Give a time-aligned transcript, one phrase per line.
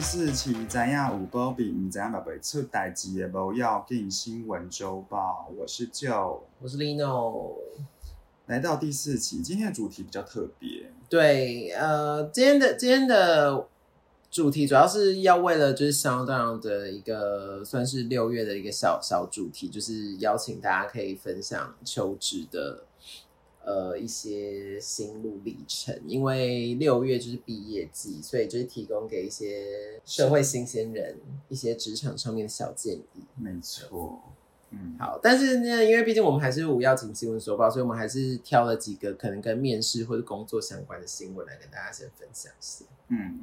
[0.00, 5.52] 第四期，怎样有波比，唔怎样宝贝出代志的无要紧新闻周报。
[5.54, 7.52] 我是 Joe，我是 Lino。
[8.46, 10.90] 来到第四期，今天的主题比较特别。
[11.10, 13.68] 对，呃，今天的今天的
[14.30, 22.84] 主题主要是要为了就是相当的一个算是六月的一个小小主题，就是邀请大家可以分享求职的
[23.64, 26.00] 呃一些心路历程。
[26.06, 31.16] 因为六月就是毕业季，所以就是提供给一些社会新鲜人
[31.48, 33.24] 一些职场上面的小建议。
[33.36, 34.22] 没错，
[34.70, 42.84] 嗯，好，但是呢，因为毕竟我们还是五要紧新闻说报，所以我们还是挑了几个可能跟面试或者工作相关的新闻来跟大家先分享一下。
[43.08, 43.40] 嗯，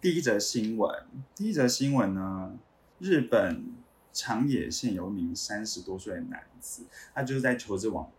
[0.00, 0.90] 第一则新闻，
[1.34, 2.58] 第一则新闻呢，
[2.98, 3.64] 日本
[4.12, 8.10] 长野县有一名三十多岁的男子，他就是在求职网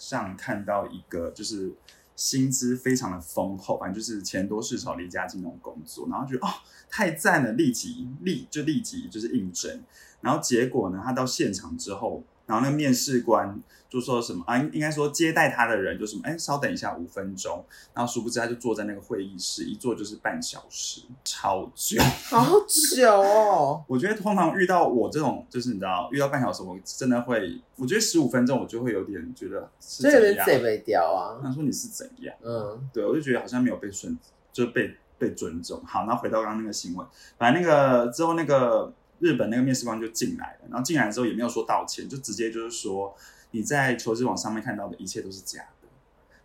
[0.00, 1.70] 上看到一个就是
[2.16, 6.50] 薪资非常的丰厚，反正就是钱多事少离家近那种工作，然后觉得哦
[6.88, 9.82] 太赞了，立即立就立即就是应征，
[10.22, 13.60] 然后结果呢，他到现场之后，然后那面试官
[13.90, 22.00] 就说什么啊，应应该说接待他的人就什么，哎，稍等一下五分钟，然后殊不知他就坐在那个会议室，一坐就是半小时，超久。
[22.30, 22.46] 好
[22.94, 30.46] 久哦， 我觉得通常遇到我这种，就是你知道，遇到半小时，我真的会，我觉得十五分钟我就会有点觉得是这有点怎样。
[30.46, 31.40] 嘴被掉啊。
[31.42, 32.32] 他说你是怎样？
[32.42, 34.16] 嗯，对我就觉得好像没有被尊，
[34.52, 35.82] 就被被尊重。
[35.84, 37.04] 好，那回到刚刚那个新闻，
[37.36, 43.14] 反正那个之后那个日本那个面试官就进来了，然后进来之后也没有说道歉，就直接就是说
[43.52, 45.88] 你在求职网上面看到的一切都是假的，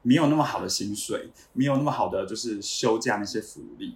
[0.01, 3.95] 没有那么好的薪水，没有那么好的就是休假那些福利。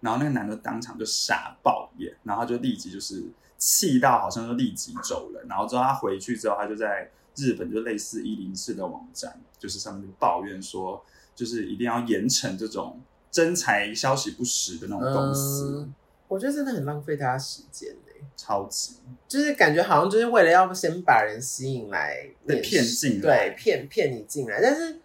[0.00, 3.24] 然后那个男的当场就傻爆眼，然后他就立即就是
[3.56, 11.04] 气到好像就立即走了，然后之后他回去之后，他就在日本就类似一零四的网站，就是上面就抱怨说，
[11.36, 15.94] 就是一定要严惩这种真才消息不实的那种公司，嗯
[16.26, 18.01] 我觉得真的很浪费大家时间嘞、
[18.36, 18.96] 超级
[19.28, 22.26] 就是感觉好像就是为了要先把人吸引来
[22.62, 24.60] 骗进来对，骗骗你进来。
[24.60, 25.00] 但是，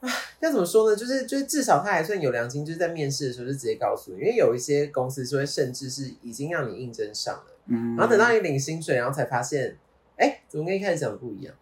[0.00, 0.96] 唉，要怎么说呢？
[0.96, 9.76] 就是就是至少他还算有良心，就是在面试的时候就直接告诉你，因为有一些公司是会甚至是已经让你应征上了，嗯，然后等到你领薪水，然后才发现，
[10.16, 11.54] 哎、怎么跟一开始讲的不一样？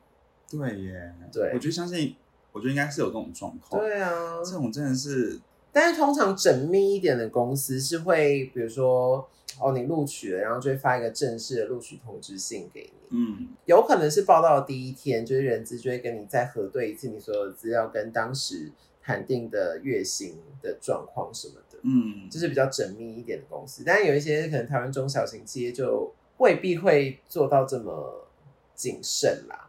[0.50, 2.16] 对耶，对我觉得相信，
[2.52, 5.38] 我觉得应该是有这种状况，对啊，这种真的是
[5.72, 9.28] 但是通常缜密一点的公司是会，比如说，
[9.60, 12.90] 哦，你录取了，然后就会发一个正式的录取通知信给你。
[13.10, 18.70] 嗯有可能是报道的第一天，就是人资就会跟你再核对一次你所有的资料跟当时
[19.02, 23.82] 谈定的月薪的状况什么的，嗯，就是比较缜密一点的公司。
[23.86, 28.26] 但是有一些可能台湾中小型企业就未必会做到这么
[28.74, 29.67] 谨慎啦。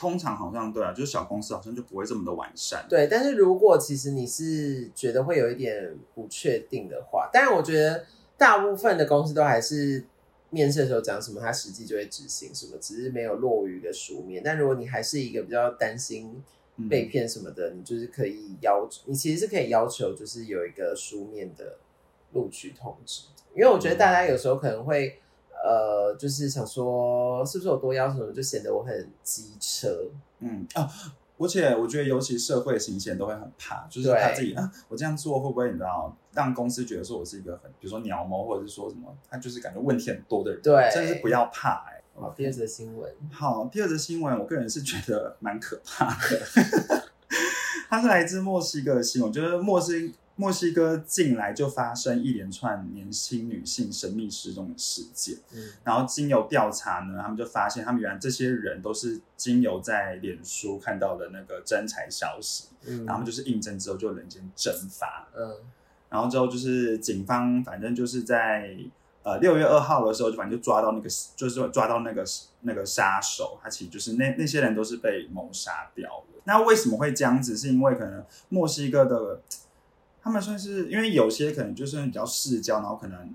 [0.00, 8.06] 通常好像对啊，就是小公司好像就不会这么的完善，对，但是如果其实你是觉得会有一点不确定的话，当然我觉得
[8.38, 10.02] 大部分的公司都还是
[10.48, 14.40] 面试的时候讲什么，他实际就会执行什么，只是没有落于一个书面。
[14.42, 16.42] 但如果你还是一个比较担心
[16.76, 21.76] 嗯被骗什么的，你就是可以要求，你其实是可以要求，就是有一个书面的
[22.32, 23.24] 录取通知。
[23.54, 25.20] 因为我觉得大家有时候可能会。
[25.64, 29.88] 呃，就是想说，是不是有多要求什么，就显得我很机车。
[30.38, 30.88] 嗯啊，
[31.38, 46.40] 而且我觉得，尤其社会新鲜都会很怕，就是对他自己啊，我这样做会不会你知道，让公司觉得说我是一个很，比如说鸟毛，或者是说什么，他就是感觉问题很多的人，对真的是不要怕哎、好，第二则新闻，好，第二则新闻，我个人是觉得蛮可怕的。
[47.88, 55.36] 它是来自墨西哥的新闻，就是墨西墨西哥近来就发生一连串年轻女性神秘失踪的事件。
[55.52, 65.28] 嗯然后经由调查呢，他们就发现，他们原来这些人都是经由在脸书看到的那个真才消息，嗯然后他们就是应征之后就人间蒸发。
[65.36, 65.56] 嗯
[66.08, 68.78] 然后之后就是警方，反正就是在
[69.22, 72.24] 呃六月二号的时候，就反正就抓到那个，就是说抓到那个
[72.62, 76.24] 那个杀手，他其实就是那那些人都是被谋杀掉了。
[76.44, 77.54] 那为什么会这样子？
[77.54, 79.42] 是因为可能墨西哥的
[80.22, 83.32] 他们算是因为有些可能就是比较市郊，然后可能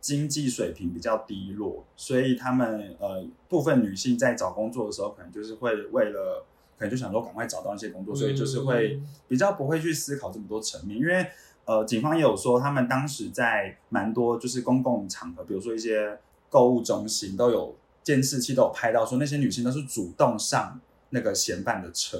[0.00, 6.44] 经济水平比较低落，所以他们呃部分女性在找工作的时候，可能就是会为了
[6.76, 11.26] 可能就想说赶快找到一些工作，所以就是会嗯比较不会去思考这么多层面，因为
[11.64, 20.80] 呃，警方也有说，他们当时在蛮多就是公共场合，比如说一些购物中心，都有监视器都有拍到，说那些女性都是主动上
[21.10, 22.18] 那个嫌犯的车。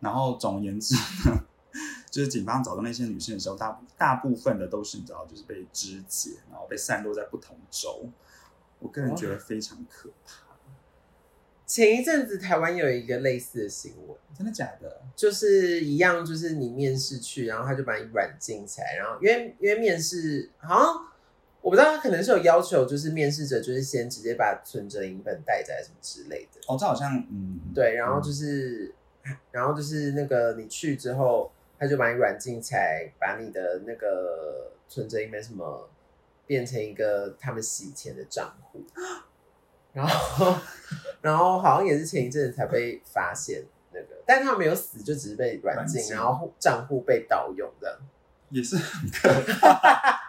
[0.00, 0.94] 然后总而言之
[1.28, 1.44] 呢，
[2.10, 8.08] 就是警方找到那些女性的时候，大大部分的都是你知道，就是被肢解，然后被散落在不同州。
[8.80, 10.56] 我个人觉得非常可怕，
[11.66, 15.02] 前一阵子台湾有一个类似的新闻，真的假的？
[15.14, 21.06] 就是一样，就是你面试去，然后他就把你软禁起来，然后因为因为面试好像
[21.60, 26.58] 我不知道他可能是有要求，就是面试者就是先直接把存折影本带在什么之类的。
[26.66, 28.94] 哦，这好像嗯，对，然后就是，
[29.52, 35.88] 然后就是那个你去之后，他就把你软禁起来，把你的那个存折里面什么
[36.46, 38.84] 变成一个他们洗钱的账户，
[39.94, 40.54] 然后
[41.22, 47.98] 然后好像也是前一阵子才被发现那个，但他没有死，就只是被软禁，然后账户被盗用的。
[48.50, 49.28] 也是很可
[49.60, 50.20] 怕，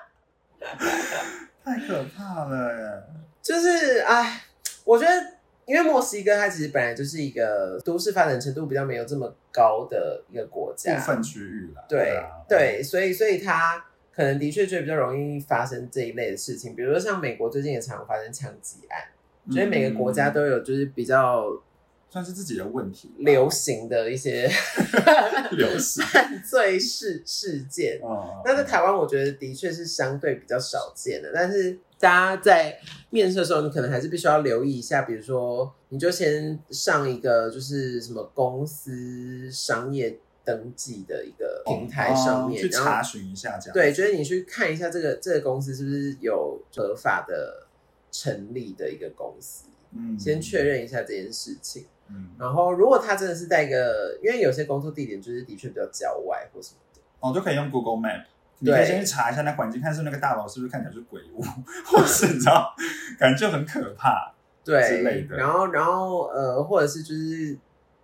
[1.65, 3.03] 太可怕了耶。
[3.41, 4.43] 就是哎，
[4.83, 5.11] 我觉得，
[5.65, 19.03] 因为墨西哥它其实本来就是一个都市发展程度比较没有这么高的一个国家，部分区域啦，对啊，对，所以所以它可能的确就比较容易发生这一类的事情，比如说像美国最近也常发生枪击案，
[19.45, 21.45] 嗯，所以每个国家都有就是比较
[22.11, 24.51] 算是自己的问题，流行的一些
[25.55, 26.03] 流行。
[26.11, 27.99] 犯罪事事件。
[28.03, 32.77] 哦，那在台湾，我觉得的确是相对比较少见的，但是大家在
[33.11, 43.73] 面试的时候，你可能还是必须要留意一下，比如说，你就先上一个就是什么公司商业登记的一个平台上面，哦去然后查询一下这样。
[43.73, 47.67] 对，就是你去看一下这个这个公司是不是有合法的
[48.11, 51.85] 成立的一个公司，嗯先确认一下这件事情。
[52.13, 58.25] 嗯，然后，如果他真的是在一个，因为有些工作地点就是的确比较郊外或什么的，哦，就可以用 Google Map。
[58.63, 61.41] 你可以先去查一下那环境，看是那个大楼是不是看起来是鬼屋，
[61.85, 62.75] 或是你知道，
[63.17, 64.33] 感觉就很可怕。
[64.63, 67.57] 对之类，的然后然后呃，或者是就是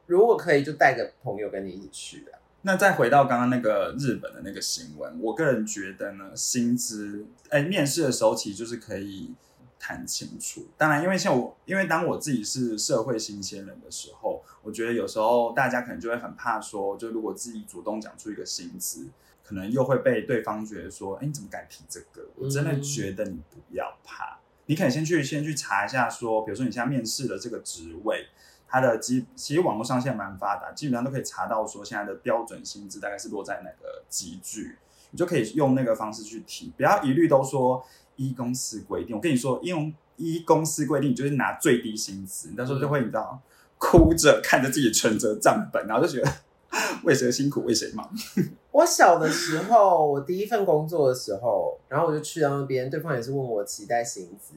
[0.07, 2.39] 如果可以，就带个朋友跟你一起去啊。
[2.63, 9.35] 那再回到刚刚那个日本的那个新闻，我个人觉得呢，薪资，哎，面试的时候其实就是可以
[9.79, 10.67] 谈清楚。
[10.77, 19.07] 当然，因为像我，因为当我自己是社会新鲜人的时候，我觉得有时候大家可能就会很怕说，就如果自己主动讲出一个薪资，
[19.43, 22.29] 可能又会被对方觉得说，哎，你怎么敢提这个？
[22.35, 28.27] 我真的嗯觉得你不要怕，你可以先去先去查一下说，比如说你现在面试的这个职位。
[28.69, 34.77] 它的基其实网络上现在蛮发达，基本上都可以查到说现在的标准薪资大概是落在哪个集距，
[35.11, 37.81] 你就可以用那个方式去提，不要一律都说
[38.17, 39.15] 依公司规定。
[39.15, 43.41] 我跟你说，用依公司规定，你就是拿最低薪资，你到时候就会你知道
[43.77, 46.31] 哭着看着自己存折账本，然后就觉得
[47.05, 48.07] 为谁辛苦为谁忙。
[48.71, 54.55] 我小的时候，我第一份工作的时候，然后我就去到那边，对方也是问我期待薪资。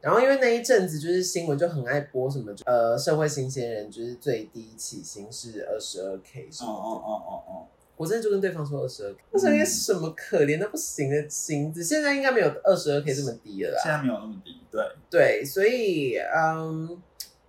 [0.00, 7.66] 然后因为那一阵子就是新闻就很爱播什么，呃，社会新鲜人就是最低起薪是二十二 k 什么的，哦哦哦，
[7.96, 13.80] 我真的就跟对方说二十二 k，那是一个什么可怜的不行的薪资，现在应该没有二十二 k 这么低了啦。
[13.82, 17.00] 现在没有那么低，对，对，所以嗯，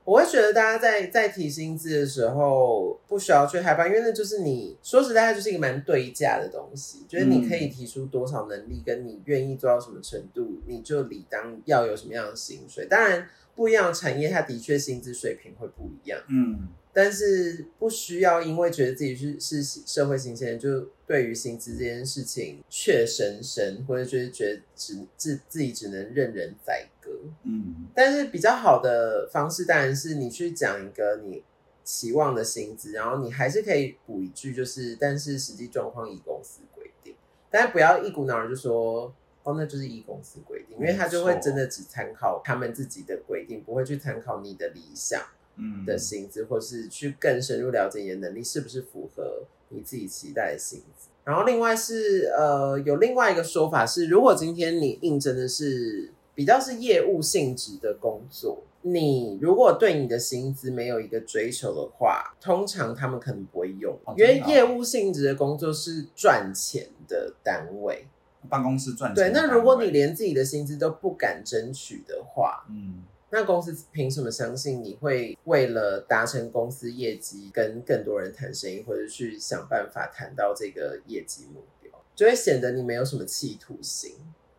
[0.06, 12.86] 我会觉得大家在在提薪资的时候不需要去害怕，因为那就是你说实在，它就是一个蛮对价的东西，就是你可以提出多少能力，跟你愿意做到什么程度，你就理当要有什么样的薪水。
[12.86, 16.18] 当然，不一样的产业，它的确薪资水平会不一样。
[16.30, 27.12] 嗯，但是不需要因为觉得自己是是社会新鲜人，就对于薪资这件事情怯生生，或者就是觉得只自自己只能任人宰割。
[27.44, 31.44] 嗯，但是比较好的方式当然是你去讲一个你
[31.84, 37.14] 期望的薪资，然后你还是可以补一句，就是但是实际状况以公司规定，
[37.52, 39.14] 但是不要一股脑儿就说。
[39.44, 45.22] 哦，那就是依公司规定，因为他就会真的只参考他们自己的规定，不会去参考你的理想。
[45.58, 51.10] 嗯的薪资，或是去更深入了解你的能力是不是符合你自己期待的薪资。
[51.24, 68.08] 然后另外是呃，有另外一个说法是，如果今天你应征的是比较是业务性质的工作，你如果对你的薪资没有一个追求的话，通常他们可能不会用，哦因为业务性质的工作是赚钱的单位。
[68.48, 69.50] 办公室赚钱对，的单位。
[69.50, 73.04] 那如果你连自己的薪资都不敢争取的话，嗯
[73.40, 84.16] 那公司凭什么相信你会为了达成公司业绩，跟更多人谈生意，或者去想办法谈到这个业绩目标，就会显得你没有什么企图心。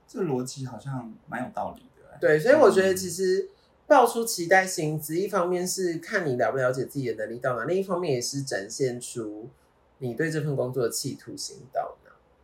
[0.06, 2.08] 这逻辑好像蛮有道理的。
[2.12, 3.48] 欸对，所以我觉得嗯其实
[3.88, 9.48] 爆出期待薪资，一方面是看你了不了解自己的能力到哪，另一方面也是展现出
[9.98, 11.97] 你对这份工作的企图心到哪。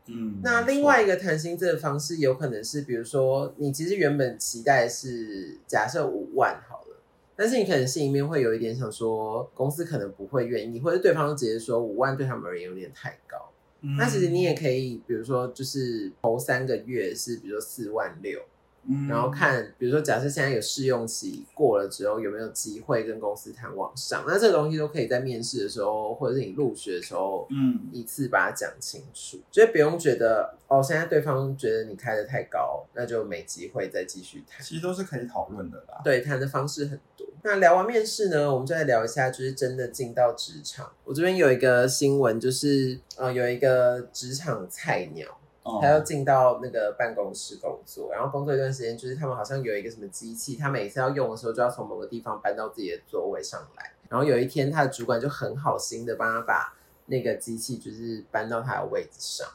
[0.07, 6.99] 嗯，那另外一个谈薪资的方式，有可能是，比如说你其实原本期待是假设五万好了，
[7.35, 13.51] 但是你可能心里面会有一点想说，公司可能不会愿意，或者对方直接说五万对他们而言有点太高。
[13.81, 18.41] 嗯那其实你也可以，比如说就是头三个月是比如说四万六，
[18.89, 24.25] 嗯然后看，比如说假设现在有试用期过了之后，有没有机会跟公司谈往上？
[24.27, 34.65] 那这个东西都可以在面试的时候，或者是你入学的时候，嗯一次把它讲清楚，就是不用觉得哦，现在对方觉得你开的太高，那就没机会再继续谈。
[34.65, 36.01] 其实都是可以讨论的啦。
[36.05, 37.27] 对，谈的方式很多。
[37.47, 40.91] 那聊完面试呢，我们就来聊一下，就是真的进到职场。
[41.05, 45.35] 我这边有一个新闻，就是呃，有一个职场菜鸟，哦
[45.81, 53.93] 他要进到那个办公室工作，然后工作一段时间，就是他们好像有一个什么机器，他每次要用的时候就要从某个地方搬到自己的座位上来。
[54.11, 59.49] 然后有一天，他的主管就很好心的帮他把那个机器就是搬到他的位置上。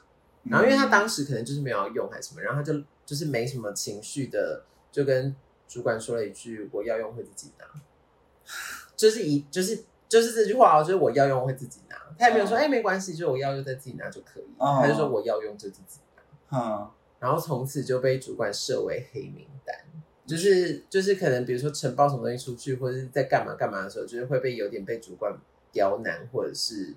[0.43, 5.35] 然后因为他嗯当时可能就是没有用还是什么，然后他就就是没什么情绪的，就跟
[5.67, 7.65] 主管说了一句：“我要用会自己拿。”
[8.97, 11.88] 就是一就是就是这句话哦，就是我要用会自己拿。
[12.19, 14.47] 他也没有说哦哎、没关系，就是我要用再自己拿就可以。
[14.57, 14.79] 哦。
[14.81, 15.99] 他就说我要用就自己
[16.49, 16.59] 拿。
[16.59, 19.75] 嗯然后从此就被主管设为黑名单，
[20.25, 20.83] 就是。
[20.89, 25.37] 就是可能比如说承包什么东西出去，或者是在干嘛干嘛的时候，就是会被有点被主管
[25.71, 26.95] 刁难，或者是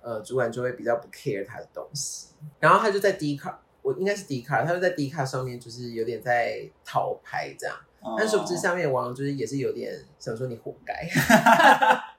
[0.00, 2.28] 呃主管就会比较不 care 他的东西，
[2.60, 8.14] 然后他就在 D 卡，我应该是 D 卡，他就在 D 卡上面就是有点在讨牌这样，哦。
[8.16, 11.06] 但殊不知下面的网友就是也是有点想说你活该，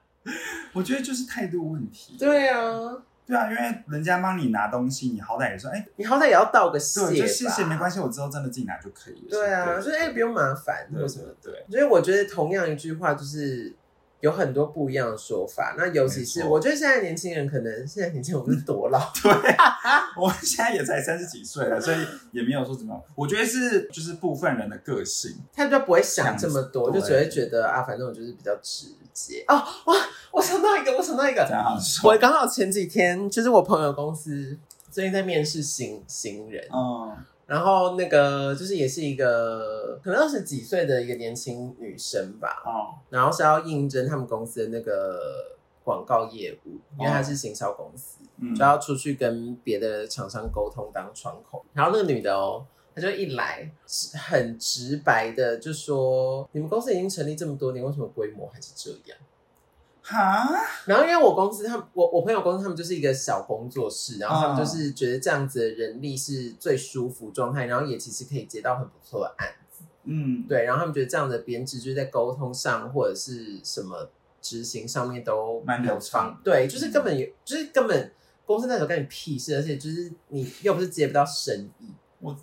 [0.76, 2.16] 我觉得就是态度问题。
[2.18, 2.94] 对啊，
[3.26, 9.28] 对啊，因为人家帮你拿东西，你好歹也说，哎，你好歹也要道个谢吧，对，就谢谢，没关系，我之后真的自己拿就可以了。
[9.30, 13.74] 对啊，就是哎、不用麻烦对或什么对对，所以我觉得同样一句话，就是
[14.20, 15.74] 有很多不一样的说法。
[15.76, 19.32] 那尤其是我觉得现在年轻人可能现在年轻人我们是多老， 对，
[20.16, 21.96] 我们现在也才三十几岁了，所以
[22.32, 23.02] 也没有说怎么。
[23.14, 29.42] 我觉得是就是部分人的个性，他就不会想这么多，就只会觉得啊，反正我就是比较直接。
[29.48, 29.94] 哦，我，
[30.32, 31.42] 我想到一个，我想到一个。
[32.04, 34.58] 我刚好前几天就是我朋友公司
[34.90, 51.64] 最近在面试新新人，嗯然后那个就是也是一个可能二十几岁的一个年轻女生吧，哦然后是要应征他们公司的那个广告业务，因为她是行销公司，嗯就要出去跟别的厂商沟通当窗口。
[51.72, 52.66] 然后那个女的哦，
[52.96, 53.70] 她就一来
[54.14, 59.18] 很直白的就说：“你们公司已经成立这么多年，为什么规模还是这样
[60.00, 60.48] 哈，？”
[60.86, 69.84] 然后因为我公司他们，我我朋友公司他们就是一个小工作室，然后他们哦就是觉得这样子的人力是最舒服状态，然后也其实可以接到很不错的案子。
[70.04, 74.08] 嗯，对，然后他们觉得这样的编制就是在沟通上或者是什么
[74.40, 78.12] 执行上面都蛮流有畅方，对，就是根本有，就是根本
[78.46, 82.34] 公司那时候干你屁事，而且就是你又不是接不到生意，我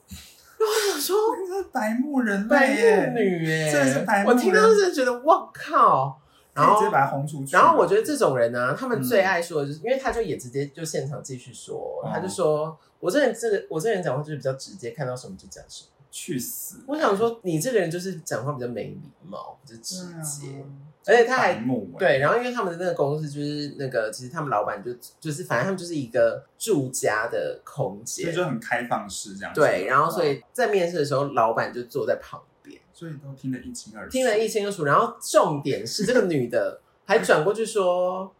[1.03, 1.15] 说
[1.47, 6.19] 这是白目人白类耶目，女耶、真的是白目我听到人真的觉得哇靠，
[6.53, 7.51] 然后直接把他轰出去。
[7.51, 15.89] 然后我觉得这种人呢、他们最嗯爱说的就是，因为他就也直接就现场继续说，哦他就说我这人这个我这人讲话就是比较直接，看到什么就讲什么。
[16.15, 20.63] 去死，我想说，你这个人就是讲话比较没礼貌，就是直接，
[21.07, 21.55] 而且他还
[21.97, 29.59] 对，然后因为他们的那个公司就是那个，其实他们老板就就是反正他们就是一个住家的空间，所以就很开放式这样子。
[29.59, 34.83] 对，然后所以在面试的时候，老板就坐在旁边，所以都听得一清二楚，听得一清二楚。
[34.83, 38.31] 然后重点是这个女的 还转过去说，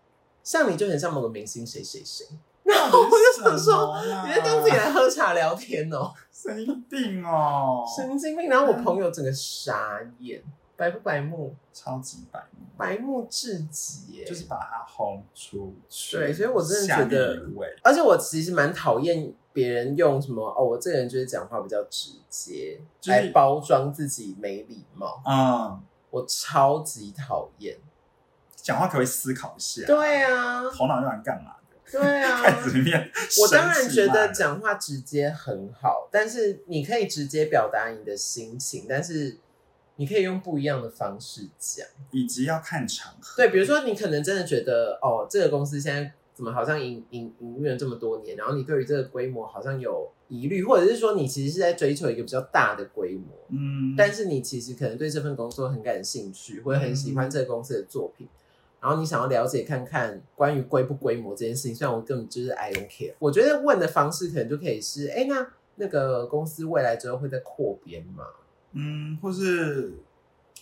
[0.43, 2.27] 像你就很像某个明星谁谁谁。
[2.71, 8.49] 然后我就想说，说你在当自己来喝茶聊天哦，神经病哦，神经病。
[8.49, 10.41] 然后我朋友整个傻眼，
[10.77, 11.55] 白不白目？
[11.73, 16.17] 超级白目，白目至极耶，就是把他轰出去。
[16.17, 17.43] 对所以我真的觉得
[17.83, 27.75] 而且我其实蛮讨厌别人用什么哦，我这个人就是讲话比较直接，就是来包装自己没礼貌，嗯，我超级讨厌。
[28.55, 31.62] 讲话可不可以思考一下？，对啊，头脑用来干嘛的？
[32.01, 33.09] 对 开啊。
[33.41, 39.37] 我当然觉得讲话直接很好，但是你可以直接表达你的心情，但是
[39.97, 41.85] 你可以用不一样的方式讲。
[42.11, 43.35] 以及要看场合。
[43.37, 58.27] 对，比如说你可能真的觉得哦，这个公司现在怎么好像营营营运了这么多年，然后你对于这个规模好像有疑虑，或者是说你其实是在追求一个比较大的规模，嗯，但是你其实可能对这份工作很感兴趣，或者很喜欢这个公司的作品。
[58.83, 63.13] 然后你想要了解看看关于规不规模这件事情，虽然我根本就是 I don't care。
[63.17, 68.25] 我觉得问的方式可能就可以是，哎，那那个公司未来之后会在扩编吗？
[68.73, 69.93] 嗯，或是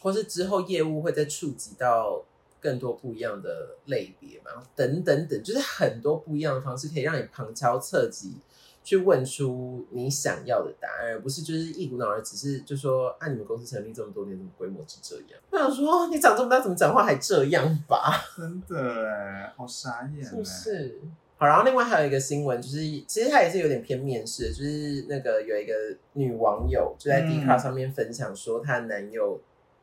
[0.01, 2.23] 或是之后业务会再触及到
[2.59, 4.63] 更多不一样的类别嘛？
[4.75, 8.35] 等等等，就是很多不一样的方式可以让你旁敲侧击
[8.83, 15.39] 去问出你想要的答案，而不是就是一股脑儿只是就说啊，你们公司成立这么多年，怎么规模是这样？
[15.51, 18.11] 我想说，你长这么大怎么讲话还这样吧？
[18.37, 20.99] 真的哎，好傻眼哎，是不是？
[21.37, 25.73] 好，然后另外还有一个新闻，就是其实它也是有点偏面试的，就是那个有一个
[26.13, 29.41] 女网友就在 d 卡上面分享说，她的男友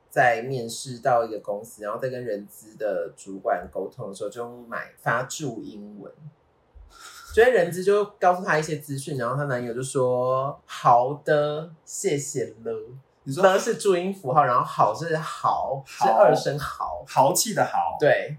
[0.09, 6.13] 在面试到一个公司，然后在跟人资的主管沟通的时候，就用买发注英文，
[7.35, 12.73] 所以人资就告诉她一些资讯，然后她男友就说：“好的，谢谢了。”
[13.25, 17.05] 你说了是注音符号，然后好是豪，是二声豪。
[17.07, 18.39] 豪气的豪，对，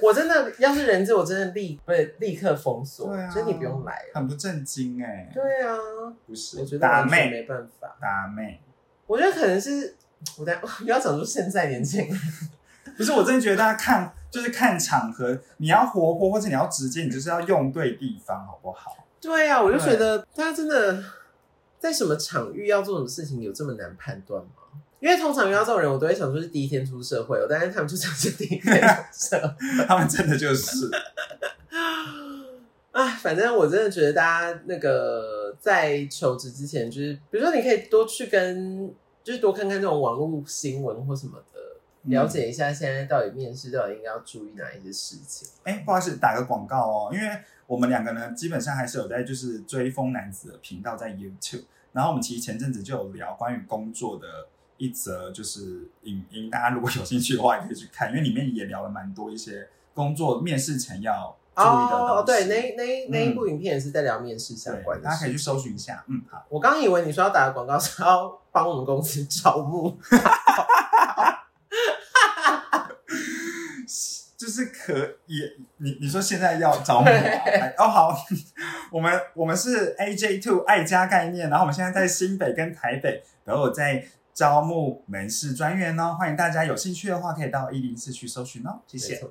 [0.00, 4.08] 我真的要是人质，我真的立不是立刻封锁，对啊所以你不用来了。
[4.14, 5.76] 很不正经哎、对啊，
[6.26, 7.94] 不是，我觉得打完全妹没办法。
[8.00, 8.60] 打妹，
[9.06, 9.96] 我觉得可能是
[10.38, 12.18] 我在又 要讲出现在年轻人，
[12.96, 18.96] 不是，我真的觉得大家看就是看场合，你要活泼或者你要直接，你就是要用对地方，好不好？
[19.20, 21.04] 对啊，我就觉得大家真的
[21.78, 24.48] 在什么场域要做什么事情有这么难判断吗？
[24.98, 29.84] 因为通常遇到这种人，我都会想说是第一天出社会哦，但是他们就像是第一天出社会。
[29.86, 30.88] 他们真的就是，
[32.92, 41.60] 哎，反正我真的觉得大家那个在求职之前，就是比如说你可以多去跟，就是多看看这种网络新闻或什么的，
[42.04, 45.48] 了解一下现在到底面试到底应该要注意哪一些事情。
[45.62, 47.26] 哎、不好意思，打个广告哦，因为
[47.66, 62.14] 我们两个呢，基本上还是有在就是追风男子的频道在 YouTube，然后我们其实前阵子就有聊关于工作的一则就是影音，大家如果有兴趣的话，也可以去看，因为里面也聊了蛮多一些工作面试前要注意的东西。
[62.14, 65.38] 哦，对，那那那一嗯部影片也是在聊面试相关对，的，大家可以去。
[65.38, 66.02] 搜寻一下。
[66.08, 66.44] 嗯，好。
[66.48, 69.96] 我刚以为你说要打个广告是要帮我们公司招募，
[74.52, 74.92] 就是可
[75.26, 75.40] 以，
[75.78, 77.08] 你你说现在要招募
[77.78, 78.14] 哦好，
[78.92, 84.04] 我们我们是 AJ Two 爱家概念，然后我们现在在新北跟台北都有在
[84.34, 89.18] 招募门市专员哦，欢迎大家有兴趣的话可以到一零四去搜寻哦，谢谢。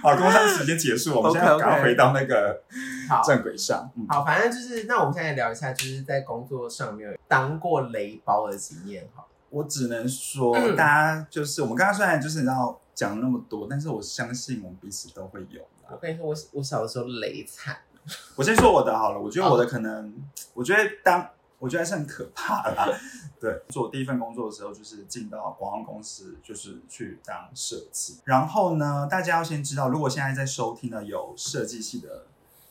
[0.00, 2.62] 好，工商时间结束，我们现在赶快回到那个
[3.08, 3.90] 好，正轨上。
[3.96, 9.28] 嗯，好，反正就是，那我们现在聊一下，就是在工作上面有当过雷包的经验，好了。
[9.56, 15.96] 我只能说，嗯大家就是我们刚刚虽然就是你知道讲了那么多，但是我相信我们彼此都会有的我。
[15.96, 17.74] 跟你说，我我小的时候雷惨，
[18.36, 20.14] 我先说我的好了，我觉得我的可能，
[20.52, 21.26] 我觉得当
[21.58, 22.86] 我觉得还是很可怕啦。
[23.40, 28.18] 对，做我第一份工作的时候，就是进到广告公司，就是去当设计。
[28.24, 32.26] 然后呢，大家要先知道，如果现在在收听的有设计系的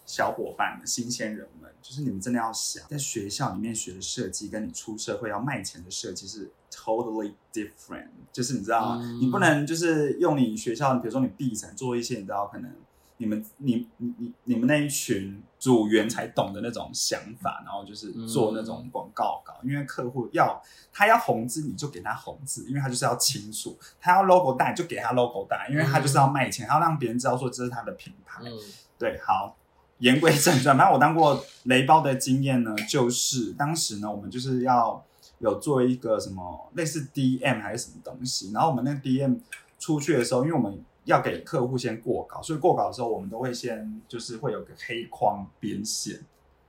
[0.06, 8.10] 小伙伴们、新鲜人们，就是你们真的要想，在学校里面学的设计，跟你出社会要卖钱的设计是 totally different。
[8.32, 9.02] 就是你知道吗？
[9.02, 12.72] 嗯你不能就是用你学校，比如说你毕展做一些，你知道可能。
[13.18, 28.42] 你们、你、你、你、你们那一群组员才懂的那种想法，然后就是做那种广告稿，因为客户要他要红字，你就给他红字，因为他就是要清楚；他要 logo 大，就给他 logo 大，因为他就是要卖钱，他要让别人知道说这是他的品牌。
[28.44, 28.52] 嗯，
[29.00, 29.56] 对，好，
[30.00, 35.04] 言归正传， 反正我当过雷包的经验呢，就是当时呢，我们就是要
[35.40, 39.40] 有做一个什么类似 DM 还是什么东西，然后我们那个 DM
[39.80, 46.20] 出去的时候，因为我们要给客户先过稿，所以过稿的时候，我们都会先就是会有个黑框边线，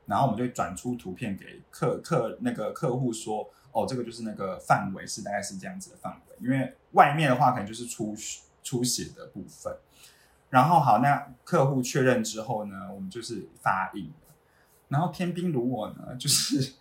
[0.06, 8.14] 然后我们就转出图片给客客那个客户说，哦，这个就是那个范围是大概是这样子的范围，因为外面的话可能就是出
[8.62, 9.74] 出血的部分。
[10.50, 14.12] 然后好，那客户确认之后呢，我们就是发印。
[14.88, 16.74] 然后天兵如我呢，就是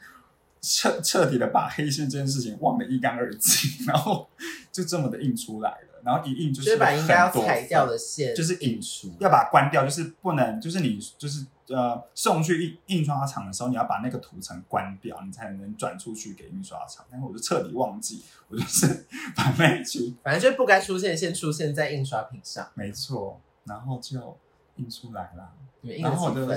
[0.61, 4.29] 彻彻底的把黑线这件事情忘得一干二净，然后
[4.71, 6.01] 就这么的印出来了。
[6.03, 17.03] 然后一印就就是是把应该要裁掉的线就是印出，要把它关掉，就是不能，就是你就是呃送去印印刷厂的时候，你要把那个图层关掉，你才能转出去给印刷厂。
[17.09, 24.37] 但是我就彻底忘记，我就是把那一句反正就是不该出现的线出现在印刷品上，没错，然后就
[24.77, 25.51] 印出来啦。
[25.81, 26.47] 对印了然后我就？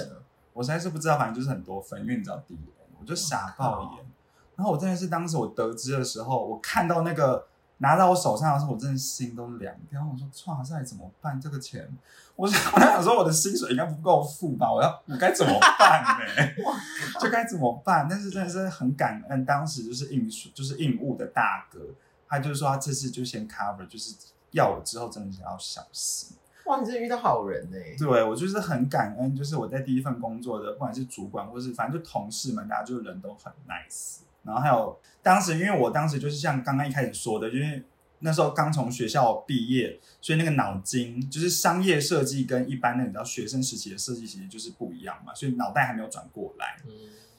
[0.55, 2.59] 我实在是不知道，反正就是很多分，因为你知道第一
[3.01, 4.05] 我就傻爆眼。
[4.57, 10.05] 然后我真的是当时我得知的时候，我看到那个拿到我手上的时候，我真的心都凉掉。
[10.05, 11.41] 我说：“哇塞，怎么办？
[11.41, 11.89] 这个钱，
[12.35, 14.73] 我 我在想说我的薪水应该不够付吧？
[14.73, 16.43] 我要我该怎么办呢？
[17.23, 18.09] 就该怎么办？
[18.11, 21.79] 但是真的是很感恩，当时就是印书就是印务的大哥，
[22.27, 24.17] 他就是说他这次就先 cover，就是
[24.51, 26.37] 要我之后真的是要小心。
[26.69, 34.19] 哇，你真的遇到好人呢、对我就是很感恩，就是我在第一份工作的，不管是主管或是反正就同事们，大家就是人都很 nice。
[34.45, 37.83] 然后还有当时，因为我当时就是像刚刚一开始说的，因为
[38.21, 46.77] 那时候刚从学校毕业，所以那个脑筋就是商业设计跟一般的你知道学生时期的设计其实就是不一样嘛，所以脑袋还没有转过来。
[46.87, 46.93] 嗯，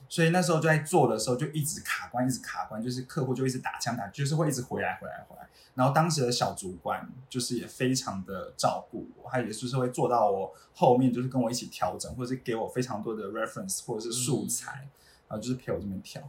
[0.09, 5.47] 所以那时候就在做的时候就一直卡关，一直卡关，就是客户就一直打枪打，就是会一直回来回来回来。
[5.75, 14.89] 然后当时的小主管就是也非常的照顾我，他也就是会做到我后面，就是跟我一起调整，或者是给我非常多的 reference 或者是素材，
[15.27, 16.27] 然后就是陪我这边调。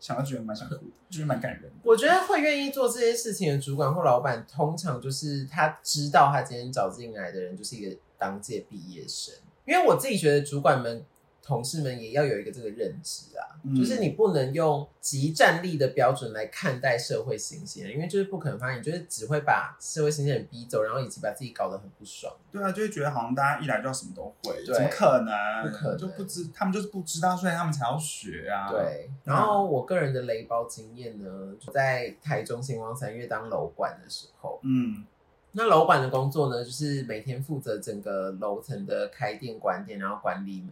[0.00, 1.70] 想到觉得蛮想哭的，就是蛮感人的。
[1.84, 9.32] 我觉得会愿意做这些事情的主管或老板，通常就是他知道他今天找进来的人就是一个当届毕业生。
[9.66, 11.04] 因为我自己觉得主管们。
[11.42, 13.42] 同事们也要有一个这个认知啊，
[13.74, 22.32] 就是你不能用极战力的标准来看待社会新鲜人，因为就是不可能发现，就是只会把社会新鲜人逼走，然后以及把自己搞得很不爽。
[22.52, 25.70] 对啊，就会觉得好像大家一来就要什么都会，怎么可能？
[25.70, 28.70] 不可能就不知他们就是不知道，所以他们才要学啊。
[28.70, 29.10] 对。
[29.24, 35.04] 然后我个人的雷包经验呢，在台中星光三月当楼管的时候，嗯，
[35.52, 40.64] 那楼管的工作呢，就是每天负责整个楼层的开店、关店，然后管理。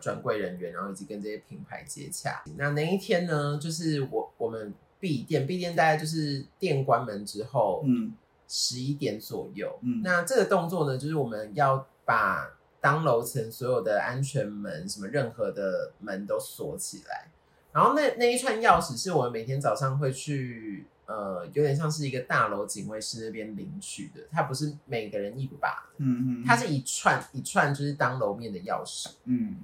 [0.00, 2.42] 专柜人员，然后以及跟这些品牌接洽。
[2.56, 8.12] 那那一天呢，就是我我们闭店，闭店大概就是店关门之后，嗯，
[8.46, 9.78] 十一点左右。
[9.82, 17.28] 嗯，那这个动作呢，就是我们要把当楼层所有的安全门，什么任何的门都锁起来。
[17.72, 20.86] 然后那那一串钥匙是我们每天早上会去。
[21.10, 29.56] 呃，有点像是一个大楼警卫室那边领取的，它不是每个人一把，嗯嗯，它是一串一串，就是当楼面的钥匙，嗯，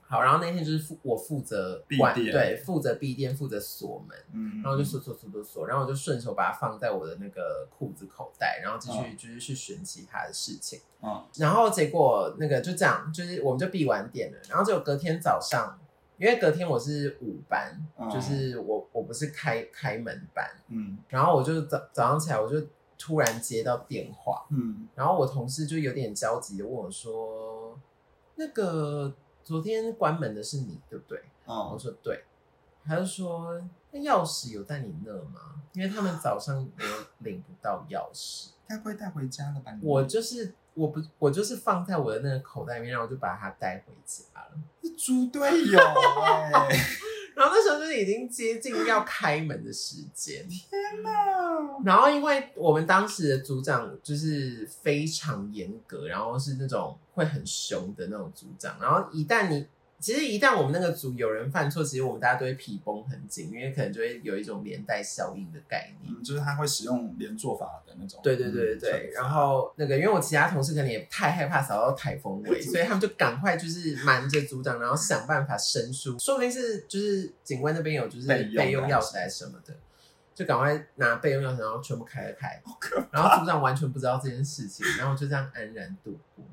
[0.00, 15.78] 好，然后那天就是负我负责闭店，对，负责闭店，负责锁门，嗯，然后就锁锁锁锁锁，然后我就顺手把它放在我的那个裤子口袋，然后继续就是去选其他的事情，嗯，然后结果那个就这样，就是我们就闭完店了，然后就隔天早上。
[16.18, 17.80] 因为隔天我是五班，
[18.12, 22.60] 就是我我不是开开门班，嗯，然后我就早早上起来我就
[22.98, 27.78] 突然接到电话，嗯，然后我同事就有点焦急的问我说
[28.34, 32.24] ：“那个昨天关门的是你对不对？”我说：“对。”
[32.84, 35.62] 他就说：“那钥匙有在你那吗？
[35.72, 40.54] 因为他们早上没有领不到钥匙，该不会带回家了吧？”我就是。
[40.78, 44.52] 我不，我就是放在我的那个口袋里面，然后我就把它带回家了。
[44.82, 46.50] 是猪队友哎！
[47.34, 51.10] 然后那时候就是已经接近要开门的时间，天哪！
[51.84, 59.66] 然后因为我们当时的组长就是非常严格，然后是那种会很凶的那种组长，然后一旦你。
[60.00, 68.20] 其实一旦我们那个组有人犯错，其实我们大家都会皮绷很紧，因为可能就会有一种连带效应的概念，就是他会使用连坐法的那种。
[68.22, 69.10] 对对对对对。
[69.12, 79.74] 然后那个，因为我其他同事可能也太害怕扫到台风尾， 所以他们就赶快就是瞒着组长，然后想办法申诉，说不定是就是警官那边有就是备用钥匙还是什么的，
[80.32, 82.62] 就赶快拿备用钥匙，然后全部开了开。
[83.10, 86.44] 然后组长完全不知道这件事情，然后就这样安然度过。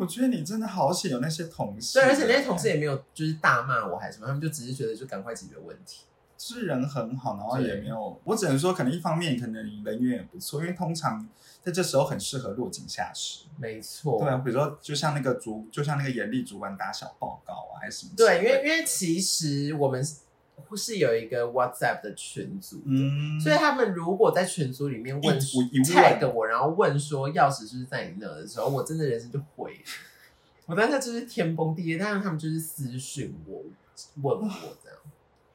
[0.00, 2.00] 我觉得你真的好险，有那些同事。
[2.00, 6.04] 对，而且那些同事也没有就是大骂我还是什么，他们就只是觉得就赶快解决问题。
[6.38, 8.18] 是人很好，然后也没有。
[8.24, 11.28] 我只能说，可能一方面可能人缘也不错，因为通常
[11.62, 13.44] 在这时候很适合落井下石。
[13.58, 14.18] 没错。
[14.18, 18.12] 对啊，比如说就像那个主，就像那个严厉主管打小报告啊，还是什么？
[18.16, 20.02] 对，因为因为其实我们。
[20.76, 29.80] 是有一个 WhatsApp 的群组，嗯，所以他们如果在群组里面问 tag 我，然后问说钥匙是不是在你那的时候，我真的人生就毁了。
[30.66, 33.62] 我当下就是天崩地裂，但是他们就是私讯我，
[34.22, 34.48] 问我
[34.82, 34.98] 这样，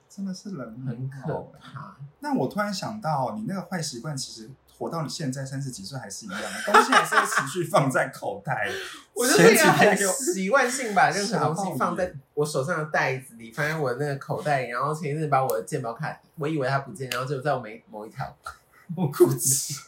[0.09, 1.97] 真的是人很可怕。
[2.19, 4.49] 那我突然想到，你那个坏习惯其实。
[4.77, 8.69] 活到你现在三十几岁还是一样，东西还是会持续放在口袋。
[9.13, 14.69] 我就是一个很习惯性把任何东西放在我手上的袋子里，放在我的那个口袋里。
[14.69, 18.35] 然后前一阵把我的健保卡，我以为它不见，然后就在我每某一条
[19.13, 19.81] 裤子。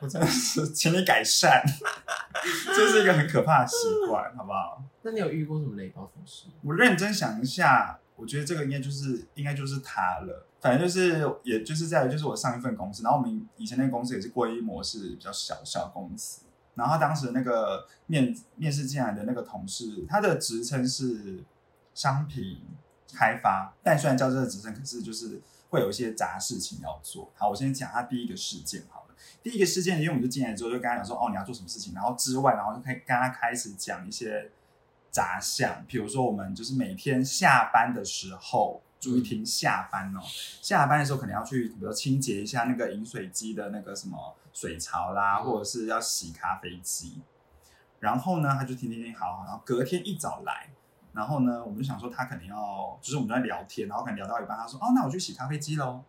[0.00, 1.62] 我真的是，请你改善，
[2.74, 3.76] 这是一个很可怕的习
[4.08, 4.82] 惯，好不好？
[5.02, 6.46] 那你有遇过什么雷暴风事？
[6.64, 10.46] 我认真想一下，我觉得这个应该就是应该就是他了。
[10.60, 16.42] 反正就是，也就是在就是我上一份公司，然后我们以前那个公司也是归模式比较小小公司，
[16.76, 21.42] 然后当时那个面面试进来的那个同事，他的职称是
[21.94, 22.60] 商品
[23.12, 27.32] 开发，但虽然叫这个职称，可是就是会有一些杂事情要做。
[27.34, 29.14] 好，我先讲他第一个事件好了。
[29.42, 34.52] 第一个事件，因为我们就进来之后就跟他讲说，哦，你要做什么事情，然后之外，然后就可以跟他开始讲一些
[35.12, 38.82] 杂项，比如说我们就是每天下班的时候。
[39.02, 40.20] 注意听，下班哦，
[40.60, 44.16] 下班的时候可能要去，比如清洁一下那个饮水机的那个什么
[44.52, 47.20] 水槽啦，或者是要洗咖啡机。
[47.98, 49.44] 然后呢，他就听听听，好好。
[49.44, 50.70] 然后隔天一早来，
[51.12, 56.04] 然后呢，我们就想说他肯定要，就是我们在聊天，然后可能聊到一半，他说：“哦，那我去洗咖啡机喽。”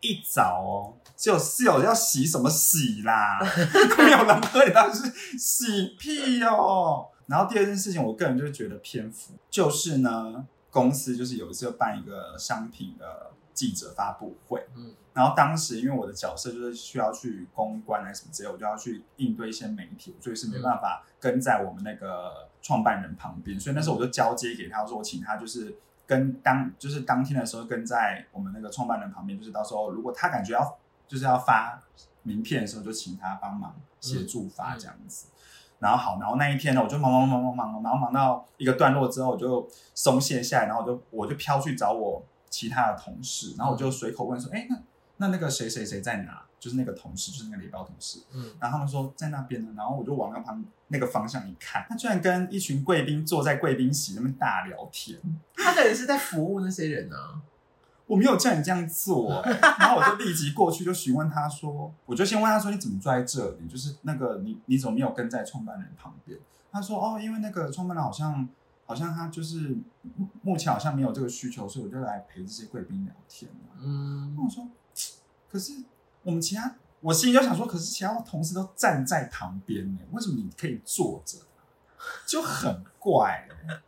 [0.00, 3.38] 一早哦，只有室友要洗什么洗啦？
[3.98, 7.09] 没有人喝，你当是洗屁哦。
[7.30, 10.46] 然后第二件事情，我个人就觉得偏浮，就是呢。
[10.72, 31.82] 公司就是有一次办一个商品的记者发布会，嗯然后当时因为我的角色就是需要去公关啊什么之类，我就要去应对一些媒体，所以是没办法跟在我们那个创办人旁边，所以那时候我就交接给他，说我请他就是跟当就是当天的时候跟在我们那个创办人旁边，就是到时候如果他感觉要就是要发
[32.22, 35.26] 名片的时候，就请他帮忙协助发这样子。
[35.80, 44.76] 然后好，然后那一天呢，我就忙忙忙忙忙忙，然后忙到一个段落之后，我就松懈下来，然后我就我就飘去找我其他的同事，然后我就随口问说，哎、那
[45.16, 46.42] 那那个谁谁谁在哪？
[46.60, 48.20] 就是那个同事，就是那个礼包同事。
[48.34, 55.18] 嗯，然后他们说在那边呢，然后我就往那旁那个方向一看，他居然跟一群贵宾坐在贵宾席那边大聊天。
[55.54, 57.40] 他可能是在服务那些人啊。
[58.10, 63.68] 我没有叫你这样做、欸， 然后我就立即过去就询问他说，我就先问他说你怎么坐在这里？
[63.68, 66.36] 就是那个你你怎么没有跟在创办人旁边？
[66.72, 68.48] 他说哦，因为那个创办人好像
[68.84, 69.78] 好像他就是
[70.16, 74.66] 目目前好像没有这个需求，所以我就来陪这些贵宾聊天啊嗯那我说，
[75.48, 75.74] 可是
[76.24, 81.38] 我们其他，我心里就想说，可是其他同事都站在旁边呢，为什么你可以坐着？
[82.26, 83.80] 就很怪、欸。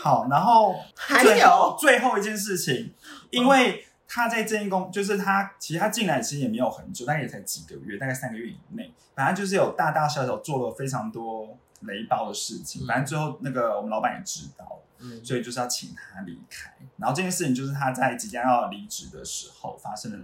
[0.00, 2.94] 好，然后还有最后一件事情，
[3.30, 14.76] 因为他在这一公，就是他其实他进来其实也没有很久，大概也才几个月，大概三个月以内，反正就是有大大小小做了非常多雷包的事情，嗯反正最后那个我们老板也知道了。
[15.02, 16.70] 嗯，所以就是要请他离开。
[16.98, 20.18] 然后这件事情就是他在即将要离职的时候发生的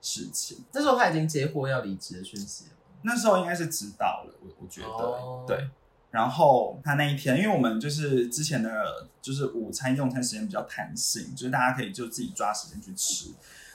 [0.00, 0.64] 事情。
[0.72, 2.70] 那时候他已经接获要离职的讯息了。
[3.02, 5.68] 那时候应该是知道了，我我觉得、哦对。
[6.12, 8.70] 然后他那一天，因为我们就是之前的，
[9.20, 13.30] 就是午餐用餐时间比较弹性，就是大家可以就自己抓时间去吃。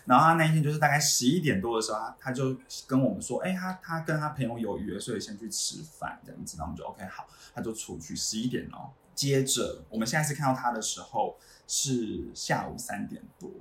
[0.06, 2.56] 然后他那一天就是大概十一点多的时候，他他就
[2.88, 6.56] 跟我们说，哎，他他跟他朋友有约，所以先去吃饭这样子。
[6.58, 8.92] 然后我们就 OK 好，他就出去十一点哦。
[9.14, 11.36] 接着我们下一次看到他的时候
[11.68, 13.52] 是下午三点多，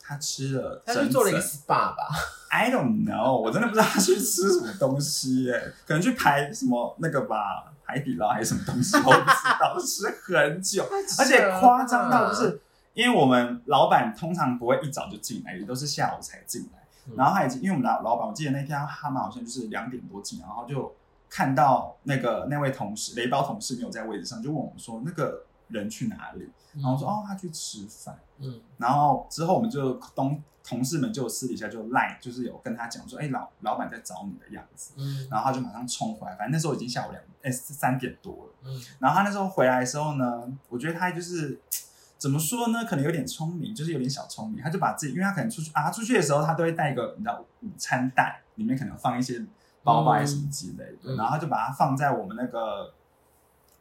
[0.00, 2.08] 他吃了他整去做了一个 SPA 吧
[2.50, 10.84] ？I don't know，我真的不知道他去吃什么东西耶，可能去排什么那个吧，海底捞还是什么东西，我不知道，吃 很久，
[11.18, 12.60] 而且夸张到就是，
[12.94, 17.14] 因为我们老板通常不会一早就进来，也都是下午才进来，嗯。
[17.16, 20.94] 然后他已经，因为我们老老板，我记得那天他们好像就是两点多进，然后就
[21.30, 28.18] 看到那个那位同事雷包同事没有在位置上，就问我们说那个人去哪里，然后我说哦他去吃饭。
[28.38, 34.92] 嗯然后之后我们就同同事们就私底下就赖，就是有跟他讲说，哎、老老板在找你的样子。
[34.96, 38.52] 嗯然后他就马上冲回来，反正那时候已经下午两哎三点多了。
[38.64, 41.60] 嗯然后他那时候回来的时候呢，我觉得他就是
[42.18, 44.62] 怎么说呢，可能有点聪明，就是有点小聪明。
[44.62, 49.38] 他就把自己，因为他可能出去啊，他出去的时候他都会带一个你知道午餐袋，里面可能放一些
[49.82, 52.92] 包包还是什么之类的，嗯然后他就把它放在我们那个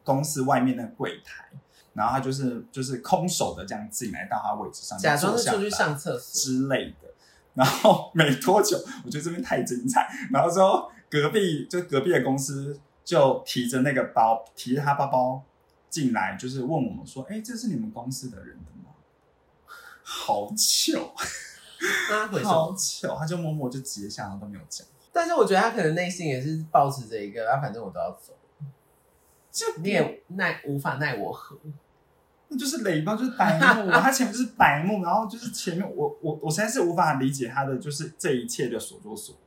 [0.04, 1.45] 公司外面那个柜台。
[1.95, 6.39] 然后他就是就是空手的这样进来到他位置上，假装是出去上厕所。
[6.39, 7.08] 之类的。
[7.55, 10.08] 然后没多久，我觉得这边太精彩。
[10.29, 15.41] 然后之后隔壁就隔壁的公司就提着那个包，提着他包包
[15.89, 18.91] 进来，就是问我们说：“哎，这是你们公司的人的吗？”
[20.03, 21.13] 好糗？
[22.43, 24.86] 好糗，他就默默就直接下，然后都没有讲。
[25.13, 28.34] 但是我觉得他可能内心也是抱持着一个，啊，反正我都要走，
[29.49, 31.58] 就你也奈无法奈我何。
[32.47, 39.41] 那就是雷包，就是白目，他前面就是白目，然后就是前面我我我实在是无法理解他的就是这一切的所作所为，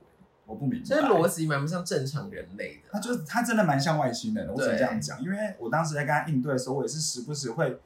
[0.47, 0.85] 我不明白。
[0.85, 2.89] 这逻辑蛮不像正常人类的。
[2.91, 5.23] 他就是他真的蛮像外星人的，我只能这样讲。
[5.23, 7.81] 因为我当时在跟他应对的时候，我也是时不时会，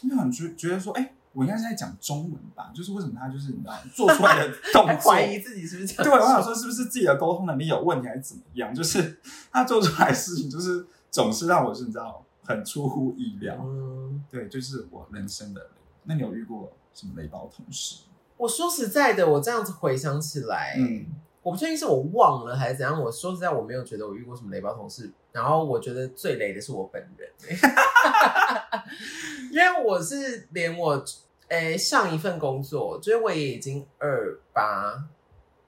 [0.00, 2.72] 因为很觉觉得说，哎、我应该是在讲中文吧？
[2.74, 6.02] 就是为什么他就是你知道做出来的 动作，怀疑自己是不是？
[6.02, 8.74] 对我想说是不是自己的沟通能力有问题，还是怎么样？
[8.74, 9.20] 就是
[9.52, 13.56] 他做出来的事情，就是总是让我是你知道很出乎意料。
[13.60, 15.68] 嗯，对，就是我人生的雷。
[16.04, 18.02] 那你有遇过什么雷暴同事？
[18.36, 21.06] 我说实在的，我这样子回想起来，嗯
[21.42, 23.00] 我不确定是我忘了还是怎样。
[23.02, 25.10] 我说实在，我没有觉得我遇过什么雷暴同事。
[25.32, 27.28] 然后我觉得最雷的是我本人，
[29.50, 31.02] 因为我是连我
[31.48, 35.08] 诶、上一份工作，就是我也已经二八，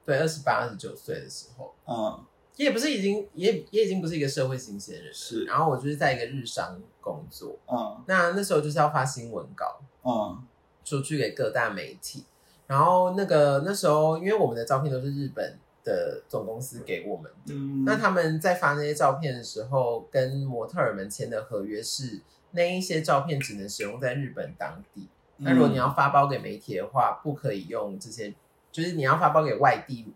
[0.04, 2.24] 对，二十八、二十九岁的时候，嗯
[2.56, 5.12] 也不是已经也也已经不是一个社会新鲜人了。
[5.12, 5.44] 是。
[5.44, 8.02] 然后我就是在一个日商工作，嗯。
[8.06, 10.42] 那那时候就是要发新闻稿，嗯。
[10.84, 12.24] 出去给各大媒体。
[12.66, 22.20] 然后那个那时候，因为我们的照片都是日本的总公司给我们的，嗯，那他们在发那些照片的时候，跟模特儿们签的合约是
[22.52, 25.08] 那一些照片只能使用在日本当地。
[25.36, 28.34] 那如果你要发包给媒体的话，不可以用这些，
[28.72, 30.12] 就是你要发包给外地，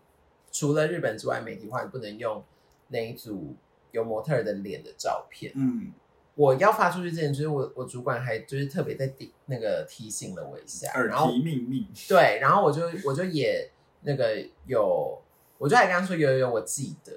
[0.51, 2.43] 除了日本之外媒体的话，你不能用
[2.89, 3.55] 那一组
[3.91, 5.51] 有模特儿的脸的照片。
[5.55, 5.91] 嗯
[6.35, 13.69] 我要发出去之前，就是我我主管还就是特别在提那个提醒了我一下，耳然后提面命，对，然后我就我就也
[14.03, 15.21] 那个有，
[15.57, 17.11] 我就还跟他说有有有，我记得。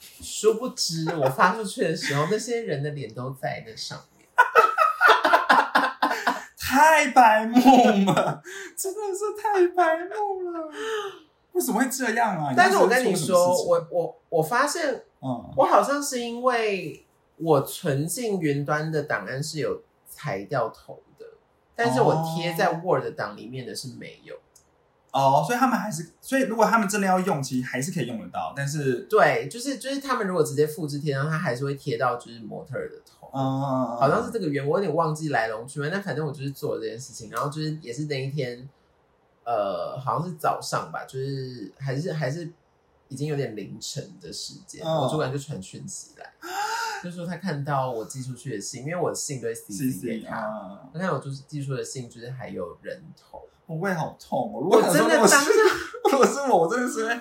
[0.00, 4.26] 殊不知我发出去的时候，那些人的脸都在那上面。
[6.58, 7.56] 太白目
[8.10, 8.42] 了，
[8.76, 10.68] 真的是太白目了。
[11.52, 12.54] 为什么会这样啊？
[12.56, 17.04] 但是我跟你说，我我我发现嗯，我好像是因为
[17.36, 21.26] 我存进云端的档案是有裁掉头的，
[21.74, 24.36] 但是我贴在 Word 档里面的是没有。
[25.12, 33.28] 哦，所以他们还是，所以如果他们真的要用，其实还是可以用得到，但是，对，就是就是他们如果直接复制贴上，它还是会贴到就是模特儿的头。
[33.34, 38.68] 嗯，好像是这个原，我有点忘记来龙去脉，但反正我就是做了这件事情，然后就是也是那一天，
[39.50, 42.48] 呃，好像是早上吧，就是还是还是
[43.08, 46.32] 已经有点凌晨的时间，嗯我主管就传讯息来，
[47.02, 54.60] 就说他看到我寄出去的信，因为我的信对 C CC 给他，啊，他看我就是寄出的信就是还有人头，我胃好痛哦。
[54.62, 55.38] 如果我真的当下，
[56.12, 57.20] 如果是我，我真的是会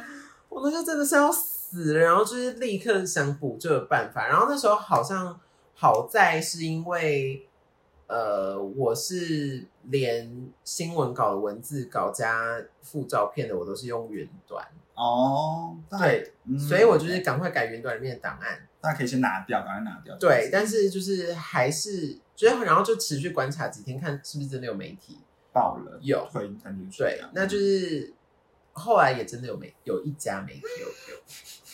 [0.50, 5.40] 我那时候真的是要死了，然后就是立刻想补救的办法，然后那时候好像
[5.74, 7.49] 好在是因为。
[8.10, 18.68] 呃，我是连新闻稿的文字稿加附照片的，我都是用云端，哦，对，嗯所以我就是赶快改云端里面的档案。
[18.82, 20.18] 大家可以先拿掉，赶快拿掉。
[20.18, 25.20] 对，但是就是还是就是，然后就持续观察几天，看是不是真的有媒体
[25.54, 27.04] 爆了，有退退进去。
[27.04, 28.12] 对，那就是
[28.72, 31.22] 后来也真的有媒有一家媒体有有，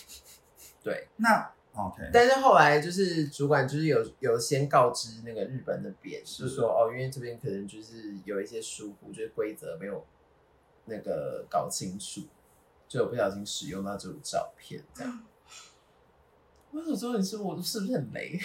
[0.84, 10.06] 对，那 OK，但是后来就是主管就是有有先告知那个日本那边，就是说哦，因为这边可能就是有一些疏忽，就是规则没有
[10.86, 12.22] 那个搞清楚，
[12.88, 15.24] 就有不小心使用到这种照片这样。
[16.72, 18.40] 我想说，你是我是不是很雷？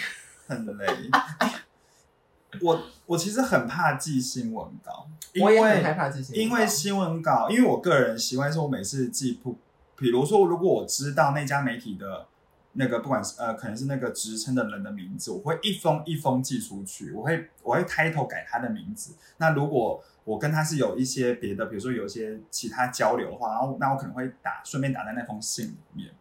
[0.47, 0.87] 很雷。
[2.61, 9.55] 我我其实很怕记新闻稿，因我也很为害怕记新闻，因为新闻稿，因为我个人习惯是我每次记不，
[9.95, 12.27] 比如说如果我知道那家媒体的
[12.73, 19.15] 那个不管是呃可能是那个职称的人的名字，我会一封一封寄出去，我会我会 title 改他的名字。
[19.37, 26.11] 那如果我跟他是有一些别的，比如说有一些其他交流的话，然后那我可能会打顺便打在那封信里面。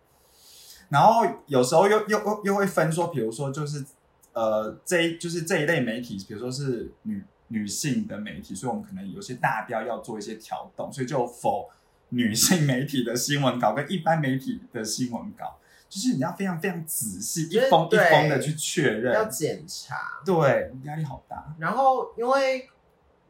[0.89, 3.85] 然后有时候又又又又会分说，比如说就是
[4.33, 11.69] 呃这一就是这一类媒体，比如说是女女性的媒体，所以我们可能有些大标要做一些调动，所以就否
[12.09, 15.59] 女性媒体的新闻稿跟一般媒体的新闻稿，
[15.91, 20.23] 就是你要非常非常仔细，一封一对封的去确认要，检查。
[20.25, 21.53] 对，压力好大。
[21.59, 22.71] 然后因为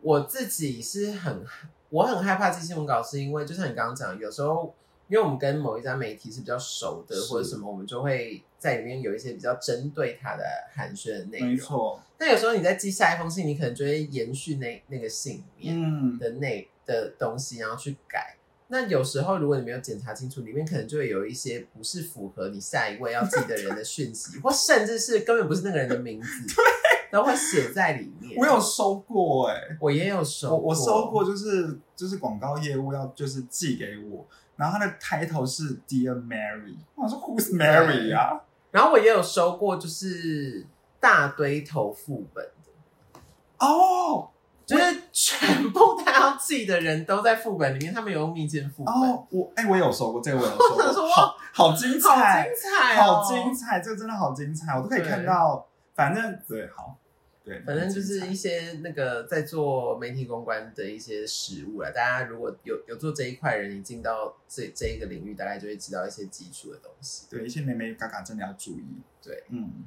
[0.03, 1.43] 我自己是很
[1.89, 4.75] 我很害怕寄新闻稿，是因为就像你刚刚讲，有时候
[5.09, 10.45] 因为我们跟某一家媒体是比较熟的，或者什么，我们就会在里面有一些比较针对他的
[10.75, 11.49] 寒暄的内容。
[11.49, 11.57] 没。
[11.57, 18.37] 错，那有时候你在寄下一封信，你可能就会延续那那个信里面嗯，的内的东西，然后去改。
[18.73, 26.29] 那有时候如果你没有检查清楚，里面可能就会有一些不是符合你下一位要记的人的讯息，或甚至是根本不是那个人的名字，
[27.11, 28.39] 都会写在里面。
[28.39, 38.41] 我有收过哎、我也有收我我收过，就是就是广告业务要就是寄给我，然后他的 title 是 Dear Mary，我想说 Who's Mary 啊？
[38.71, 40.65] 然后我也有收过，就是
[41.01, 43.21] 大堆头副本的，
[43.59, 44.31] 哦
[44.71, 52.09] 就是全部他要记的人都在副本里面，他们有用密件副本，哦，我哎、我有收过这个，我有说过，好好精彩
[52.43, 56.97] 好，精彩、哦，好精彩，这个真的好精彩，我都可以看到，反正对，好，
[57.45, 61.91] 对，反正就是一些那个在做媒体公关的一些实务了。
[61.91, 67.27] 大家如果有有做这一块人，你进到这这一个领域，大概就会知道一些基础的东西。
[67.29, 69.85] 对一些美美嘎嘎真的要注意，对，嗯，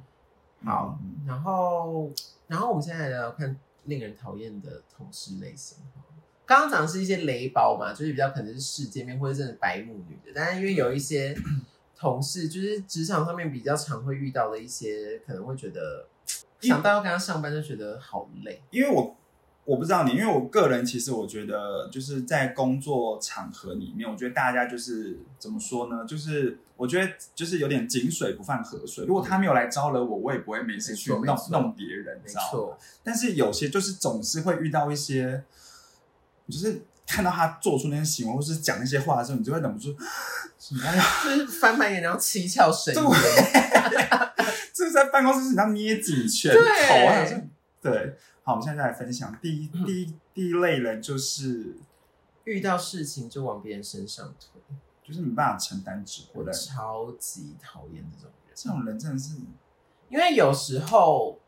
[0.64, 1.26] 好嗯。
[1.26, 2.10] 然后，
[2.46, 5.78] 然后我们现在来看令人讨厌的同事类型。
[6.46, 11.34] 刚刚讲的是一些雷包嘛，就是比较可能是世界面或者真的白目女的，但是因为有一些
[11.96, 16.06] 同事，就是职场上面比较常会遇到的一些，可能会觉得
[16.60, 18.60] 想到要跟他上班就觉得好累。
[18.70, 19.16] 因为我
[19.64, 26.04] 我不知道你，因为我个人其实我觉得就是在工作场合里面，我觉得大家就是怎么说呢？
[26.06, 29.06] 就是我觉得就是有点井水不犯河水。
[29.06, 32.76] 如果他没有来招惹我，我也不会没事去弄弄别人，你知道吗？
[33.02, 35.42] 但是有些就是总是会遇到一些，
[36.48, 39.96] 就是看到他做出那些行为，或是讲那些话的时候，你就会忍不住，
[40.58, 41.02] 什么呀？
[41.24, 43.02] 就是翻白眼，然后七窍生烟。
[44.74, 47.24] 就是在办公室你要捏紧拳头啊！
[47.80, 49.34] 对，好，我们现在就来分享。
[49.40, 51.76] 第一第一第一类人，就是
[52.44, 54.60] 遇到事情就往别人身上推，
[55.02, 58.54] 就是没办法承担责我任，超级讨厌这种人。
[58.54, 59.38] 这种人真的是
[60.10, 61.40] 因为有时候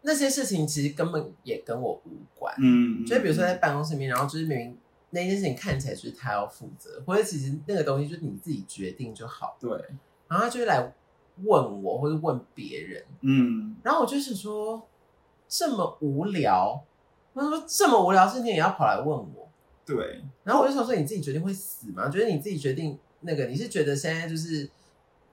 [0.00, 2.54] 那些事情其实根本也跟我无关。
[2.58, 4.78] 嗯，就比如说在办公室里面，然后就是明明
[5.10, 9.70] 那件事情看起来就是他要负责，或者其实那个东西就是你自己决定就好，对，
[10.28, 10.94] 然后他就会来
[11.42, 14.88] 问我或者问别人，嗯，然后我就想说
[15.54, 16.82] 这么无聊，
[17.34, 19.50] 他说这么无聊的事情也要跑来问我，
[19.84, 22.08] 对，然后我就想说你自己决定会死吗？
[22.08, 24.70] 觉得你自己决定那个你是觉得现在就是。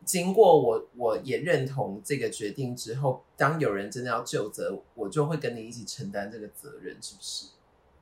[0.05, 7.45] 经过我，我也认同这个决定之后，当有人真的要就责，我就会跟你一起承担这个责任，是不是？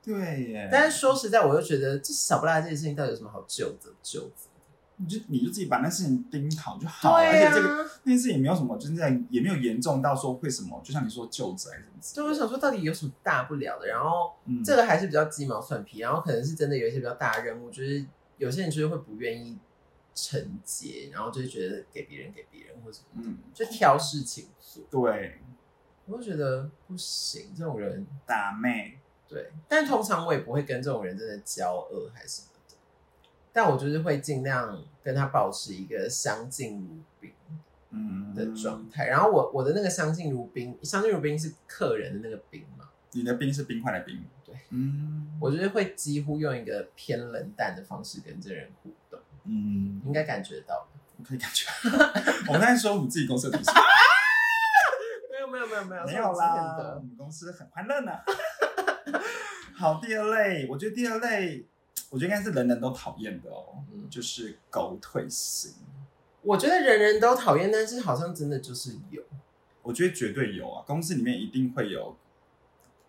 [0.02, 0.68] 对耶。
[0.72, 4.57] 但是说实在，我又觉得这小不拉这件事情到底有什么好就责就责的？
[4.98, 11.96] 你就你就自己把那事情盯好就好，对而且啊这个那件事也没有什么，真的也没有严重到说会什么，就像你说就责还是什么。
[12.00, 13.86] 就我想说，到底有什么大不了的？
[13.86, 18.04] 然后嗯这个还是比较鸡毛蒜皮，然后可能是真的有一些比较大的任务，就是
[18.36, 19.58] 有些人就是会不愿意
[20.14, 24.82] 承接，然后就是觉得给别人给别人或什么，嗯，就挑事情做。
[24.90, 25.40] 对，
[26.06, 32.57] 我就觉得不行，这种人打妹，对，但通常我也不会跟这种人真的交恶还是什么的，
[33.60, 37.32] 但我就是会尽量跟他保持一个相敬如宾
[37.90, 39.08] 嗯的状态。
[39.08, 51.00] 然后我我的那个相敬如宾，相敬如宾是客人的那个宾嘛，你的冰是冰块的冰，对，嗯，我就是会几乎用一个偏冷淡的方式跟这人互动，嗯，应该感觉到吧。
[51.16, 51.66] 我可以感觉，
[52.46, 53.72] 我们在说我们自己公司的同事，
[55.32, 58.12] 没有没有没有没有没有啦，我们公司很欢乐呢。
[59.74, 61.66] 好，第二类，我觉得第二类，
[62.10, 65.72] 我觉得应该是人人都讨厌的哦，嗯就是狗腿型。
[66.42, 69.22] 我觉得人人都讨厌，但是好像真的就是有。
[69.82, 72.14] 我觉得绝对有啊，公司里面一定会有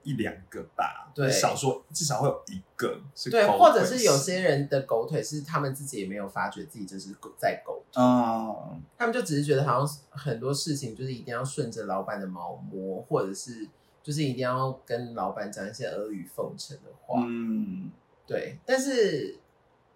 [0.03, 13.67] 一两个吧，对少说至少会有一个是对，或者是有些人的狗腿是他们自己也没有发觉自己就是狗在狗腿，嗯，他们就只是觉得好像很多事情就是一定要顺着老板的毛摸，或者是
[14.01, 17.21] 就是一定要跟老板讲一些阿谀奉承的话。
[17.27, 17.91] 嗯，
[18.29, 19.37] 对，但是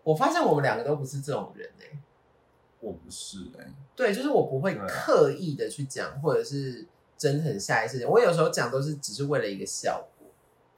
[0.02, 1.98] 我发现我们两个都不是这种人哎、
[2.80, 3.66] 我不是哎、
[3.96, 8.06] 对，就是我不会刻意的去讲，或者是真的很下意识地。
[8.06, 10.28] 我有时候讲都是只是为了一个效果，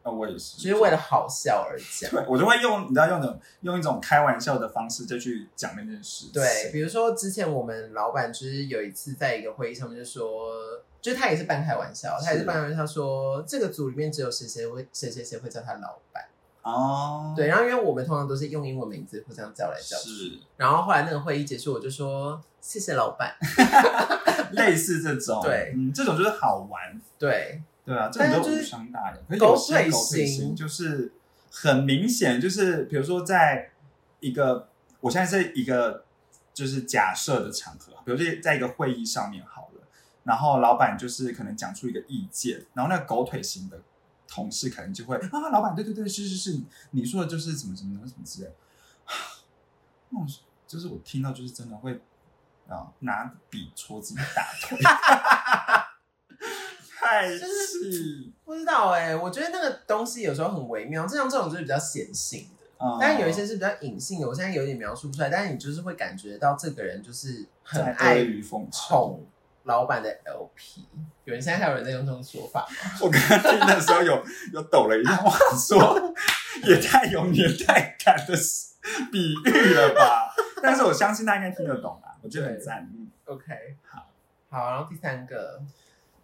[0.04, 2.12] 那我也是，就是为了好笑而讲。
[2.12, 10.52] 对我就会用你知道用种用一种开玩笑的方式再去讲那件事情，对，比如说之前我们老板就是有一次在一个会议上面就说，
[11.02, 16.24] 就是他也是半开玩笑，他也是是半开玩笑说这个组里面只有谁谁会谁谁谁会叫他老板。
[16.66, 23.36] 哦，对，然后因为我们通常都是用英文名字互相叫来叫去，是然后后来那个会议结束，我就说谢谢老板。
[24.52, 29.18] 类似这种，对嗯，这种就是好玩，对，对啊，这种就无伤大雅。
[29.28, 31.14] 可是狗有些腿狗腿型型就是
[31.50, 33.72] 很明显，就是比如说在
[34.20, 34.70] 一个，
[35.02, 36.06] 我现在是一个
[36.54, 39.82] 就是假设的场合，比如说在一个会议上面好了，
[40.24, 43.82] 然后老板就是可能讲出一个意见，然后那个狗腿型的
[44.28, 46.62] 同事可能就会啊，老板，对对对，是是是，
[46.92, 48.56] 你说的就是怎么怎么什么之类的，
[50.10, 50.28] 那种
[50.68, 52.02] 就是我听到就是真的会
[52.68, 54.78] 啊拿笔戳自己大腿。
[56.98, 62.66] 太就是，不知道哎、我觉得那个东西有时候很微妙，就像这种就是比较显性的。
[62.84, 68.90] 嗯但是有一些是比较隐性的，我现在有点描述不出来，但是你就是会感觉到这个人就是很爱谀奉承。
[68.90, 69.26] 捧
[69.66, 70.86] 老板的 LP。
[71.26, 73.00] 有人现在还有人在用这种说法吗？
[73.02, 76.14] 我刚刚听的时候有有抖了一下，我想说
[76.64, 78.34] 也太有年代感的
[79.12, 80.34] 比喻了吧？
[80.62, 82.90] 但是我相信他应该听得懂啦，我觉得很赞。
[82.94, 84.08] 嗯 OK，好，
[84.50, 85.60] 好，然后第三个，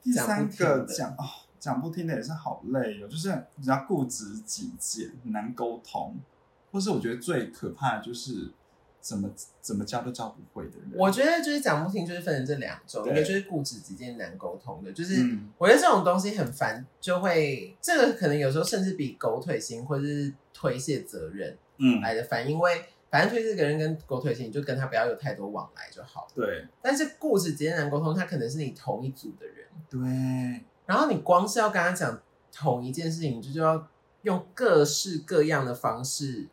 [0.04, 1.26] 第三个讲哦，
[1.60, 6.20] 讲不听的也是好累哦，就是你知道固执己见，很难沟通，
[6.72, 8.52] 或是我觉得最可怕的就是
[9.02, 9.30] 怎么
[9.60, 10.92] 怎么教都教不会的人。
[10.96, 15.24] 我觉得就是讲不听，就是分成这两种，对一个就是固执己见难沟通的，就是。
[15.24, 26.28] 嗯我觉得这种东西很烦，就会这个可能有时候甚至比狗腿型或者是推卸责任嗯，来的烦，因为反正推卸责任跟狗腿型，你就跟他不要有太多往来就好。
[26.34, 32.20] 对但是固执直接难沟通，他可能是你同一组的人，对，然后你光是要跟他讲
[32.52, 33.88] 同一件事情，你就就要
[34.24, 36.48] 用各式各样的方式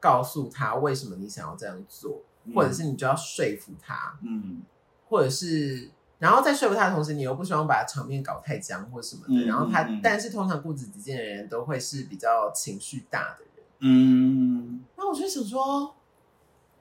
[0.00, 2.22] 告诉他为什么你想要这样做，
[2.54, 4.62] 或者是你就要说服他，嗯
[5.08, 5.90] 或者是。
[6.18, 9.34] 然后在说服他的同时，你又不希望把场面搞太僵或什么的。
[9.34, 13.64] 嗯然后他，但是通常固执己见的人都会是比较情绪大的人。
[13.80, 15.94] 嗯，那我就想说，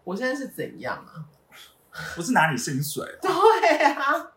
[0.05, 1.28] 我现在是怎样啊？
[2.16, 4.32] 不是拿你薪水啊，对啊，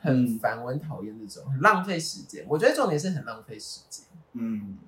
[0.00, 2.44] 很嗯烦，我很讨厌这种，很浪费时间。
[2.48, 4.04] 我觉得重点是很浪费时间。
[4.32, 4.78] 嗯，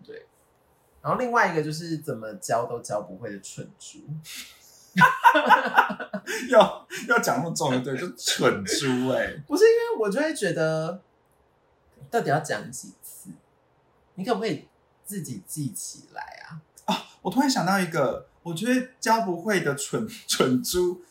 [1.07, 4.01] 然后另外一个就是怎么教都教不会的蠢猪，
[6.51, 11.01] 要要讲那么重的，对，就蠢猪哎、 不是因为我就会觉得
[12.11, 13.31] 到底要讲几次？
[14.17, 14.67] 你可不可以
[15.05, 16.61] 自己记起来啊？
[17.23, 21.03] 我突然想到一个，我觉得教不会的蠢蠢猪，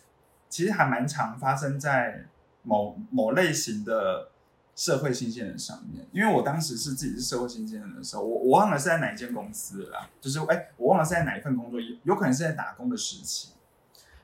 [0.49, 2.25] 其实还蛮常发生在
[2.63, 4.29] 某某类型的
[4.75, 6.05] 社会新鲜人上面。
[6.11, 13.53] 因为我当时是自己是社会新鲜人的时候，我我忘了是在哪一间公司了啦，就是哎，我忘了是在哪一份工作，有有可能是在打工的时期。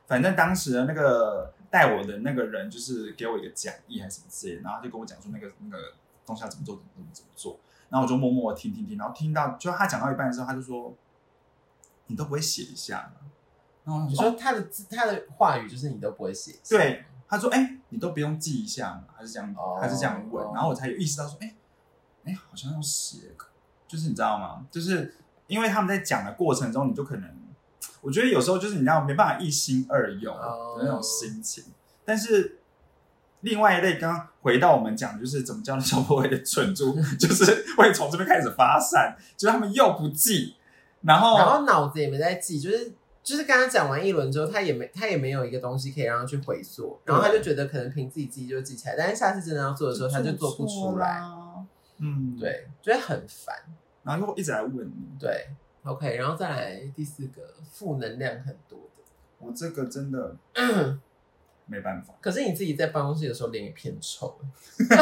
[0.05, 5.93] 反正当时的那个带我的那个人，就是给我一个讲义还是什么之类的，然后他就跟我讲说那个那个
[6.25, 7.59] 东西要怎么做，怎么怎么怎么做。
[7.87, 10.93] 然后我就默默地听听听，然后听到就他讲到一半的时候，他就说
[12.07, 13.27] ：“你都不会写一下吗？”
[13.83, 19.03] 然后你说说他的字他的话语就是你都不会写，对，他说：“哎、你都不用记一下吗？
[19.15, 19.55] 还是这样？
[19.57, 21.55] 哦还是这样问？”然后我才有意识到说：“哎、
[22.25, 23.17] 哎、好像要写，
[23.87, 24.65] 就是你知道吗？
[24.69, 25.15] 就是
[25.47, 27.29] 因为他们在讲的过程中，你就可能，
[28.01, 31.63] 我觉得有时候就是你知道没办法一心二用哦的那种心情。
[32.03, 32.59] 但是
[33.39, 40.57] 另外一类，刚刚回到我们讲，就是怎么教小破会的蠢猪， 就是会从这边开始发散，就是他们又不记，
[41.01, 42.93] 然后然后脑子也没在记，就是
[43.23, 51.65] 就是跟他讲完一轮之后，他也没他也没有一个东西可以让他去回溯，然后他就觉得可能凭自己记就记起来，但是下次真的要做的时候，他就做不出来，啦。
[51.99, 53.55] 嗯，，对，觉得很烦。
[54.03, 55.19] 然后又一直来问你。
[55.19, 55.49] 对
[55.83, 59.03] ，OK，然后再来第四个，负能量很多的。
[59.37, 60.35] 我这个真的
[61.67, 64.35] 没办法，可是你自己在办公室的时候脸也偏臭，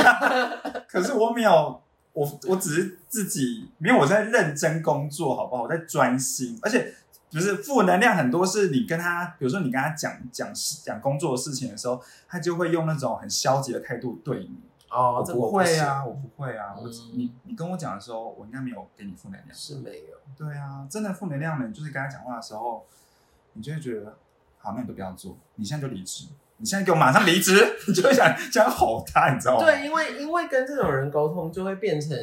[0.88, 5.64] 可是我没有，我我只是自己，没有我在认真工作，好不好？
[5.64, 6.94] 我在专心，而且
[7.32, 14.60] 不是负能量很多，是你跟他，比如说你跟他讲讲事讲工作的事情的时候，他就会用那种很消极的态度对你。
[14.90, 19.48] 哦我不会啊，我不会啊，我嗯你你跟我讲的时候，我应该没有给你负能量。
[19.54, 20.18] 是没有。
[20.36, 22.88] 对啊，真的负能量的，你就是跟他讲话的时候，
[23.54, 24.18] 你就会觉得，
[24.58, 26.26] 好，那你都不要做，你现在就离职，
[26.58, 27.54] 你现在给我马上离职，
[27.88, 29.64] 你就会想想吼他，你知道吗？
[29.64, 32.18] 对，因为因为跟这种人沟通，就会变成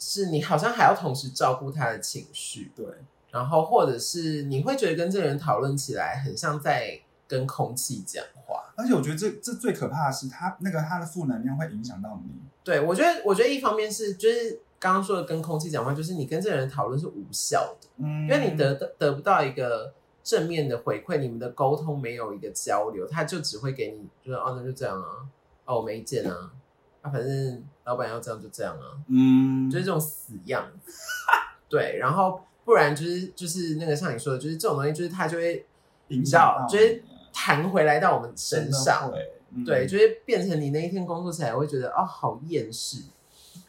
[0.00, 2.84] 是你好像还要同时照顾他的情绪，对，
[3.32, 8.72] 然后或者是你会觉得跟这个人讨论起来，很像在跟空气讲话。
[8.76, 12.30] 而且我觉得这这最可怕的是，他那个他的负能量会影响到你。
[12.62, 25.26] 对我觉得，我觉得一方面是就是刚刚说的跟空气讲话，就是你跟这个人讨论是无效的，嗯，因为你得得得不到一个正面的回馈，你们的沟通没有一个交流，他就只会给你就是哦那就这样啊，
[25.64, 26.52] 哦我没意见啊，
[27.00, 30.92] 啊反正老板要这样就这样啊，嗯，就是这种死样子。
[31.68, 35.66] 对，然后不然就是就是那个像你说的，就是这种东西，就是他就会
[36.08, 37.02] 影响就是
[37.32, 39.12] 弹回来到我们身上，
[39.54, 43.02] 嗯对，就会变成你那一天工作起来会觉得哦好厌世。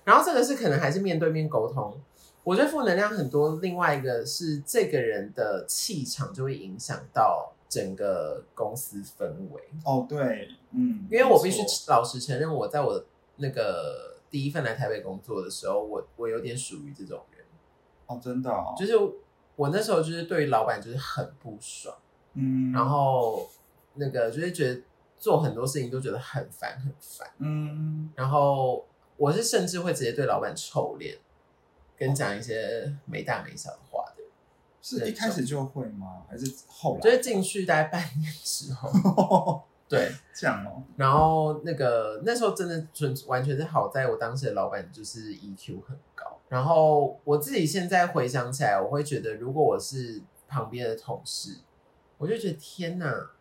[0.03, 1.97] 然后这个是可能还是面对面沟通，
[2.43, 3.59] 我觉得负能量很多。
[3.61, 13.03] 另外一个是这个人的气场就会影响到整个公司氛围，哦，对，嗯，因为我必须老实承认，我在我
[13.37, 17.32] 那个第一份来台北工作的时候，我我有点属于这种人，
[18.07, 18.93] 哦，真的哦，就是
[19.55, 21.95] 我那时候就是对于老板就是很不爽，
[22.33, 23.47] 嗯，然后
[23.95, 24.81] 那个就是觉得
[25.17, 28.85] 做很多事情都觉得很烦很烦，嗯，然后
[29.17, 31.17] 我是甚至会直接对老板臭脸，
[31.95, 34.23] 跟讲一些没大没小的话的，
[34.81, 36.23] 是一开始就会吗？
[36.27, 37.01] 还是后来？
[37.01, 51.61] 就是进去大概半年之后， 对，这样哦，然后那个那时候真的纯完全是好在我当时的老板就是 EQ 很高，然后我自己现在回想起来，我会觉得如果我是旁边的同事，
[52.19, 53.31] 我就觉得天哪，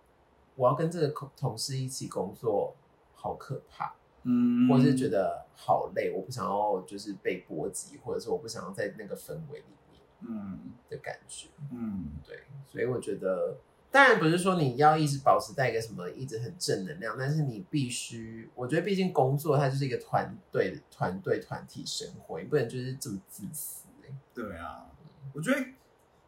[0.56, 2.74] 我要跟这个同同事一起工作，
[3.14, 3.92] 好可怕，
[4.22, 11.48] 嗯，或是觉得好累，我不想要就是被波及，或者是我不想要在那个氛围里面嗯的感觉。
[11.70, 13.58] 嗯，对，所以我觉得，
[13.92, 24.14] 当然不是说你要一直保持在一个什么一直很正能量，但是你必须，我觉得毕竟工作它就是一个团队、团队、团体生活，你不能就是这么自私、欸。
[24.32, 24.86] 对啊，
[25.34, 25.62] 我觉得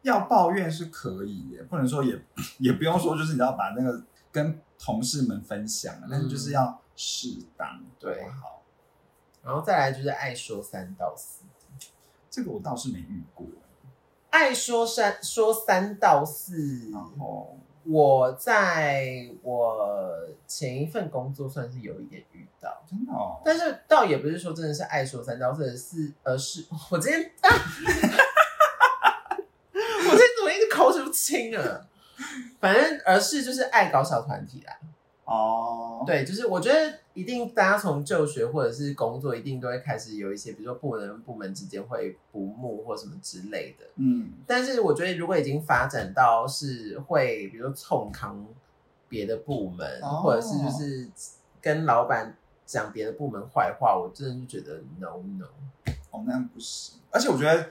[0.03, 2.21] 要抱怨是可以耶，不能说也
[2.59, 8.61] 也不用说，就是你要把那个跟同事们分享，但是就是要适当，对好？
[9.43, 11.43] 然后再来就是爱说三道四，
[12.29, 13.47] 这个我倒是没遇过，
[14.35, 16.89] 爱说三说三道四。
[16.91, 20.13] 然后我在我
[20.45, 27.47] 前一份工作算是有一点遇到，真的哦，但是倒也不是说真的是爱说三道四，是而是 我今天啊，
[29.71, 31.87] 我今天怎么一直口齿不清啊？
[32.59, 34.73] 反正而是就是爱搞小团体啦，
[35.25, 43.85] 哦，，对，就是我觉得一定大家从就学或者是工作，一定都会开始有一些，比如说部门部门之间会不睦或什么之类的。
[43.95, 48.45] 嗯但是我觉得如果已经发展到是会，比如说冲康
[49.09, 51.09] 别的部门，哦或者是就是
[51.59, 55.47] 跟老板讲别的部门坏话，我真的就觉得 no no。
[56.11, 56.99] 哦，那样不行。
[57.09, 57.69] 而且我觉得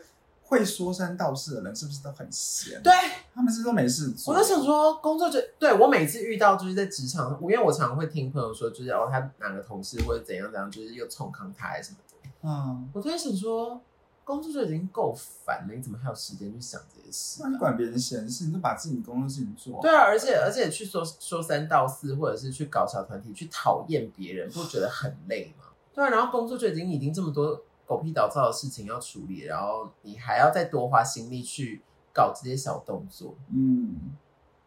[0.55, 2.81] 会说三道四的人是不是都很闲？
[2.83, 2.93] 对，
[3.35, 4.33] 他们是都没事做。
[4.33, 13.81] 我就想说，工作就对我每次遇到就是在职场，我因为我常常会听朋友说，就是哦，他哪个同事或者怎样怎样，就是又冲康他什么的，嗯，我都在想说，
[14.23, 19.81] 工作就已经够烦了，你怎么还有时间去想这些事啊、那你管别人闲事，你就把自己工作事情做。
[19.83, 25.65] 对啊，而且而且去说说三道四，或者是去搞小团体，去讨厌别人，不觉得很累吗？
[25.93, 31.83] 对啊，然后工作就已经已经这么多狗屁倒灶的事情要处理，然后你还要再多花心力去
[32.13, 34.17] 搞这些小动作，嗯，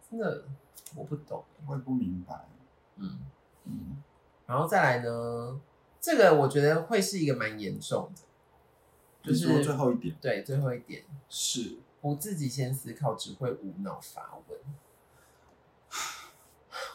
[0.09, 0.45] 真的
[0.95, 1.43] 我不懂。
[1.65, 2.47] 我也不明白。
[2.95, 3.20] 嗯，
[3.65, 4.01] 嗯，
[4.45, 5.59] 然后再来呢，
[5.99, 14.59] 这个我觉得会是一个蛮严重的，就是最后一点对最后一点，是，不自己先思考，只会无脑发问。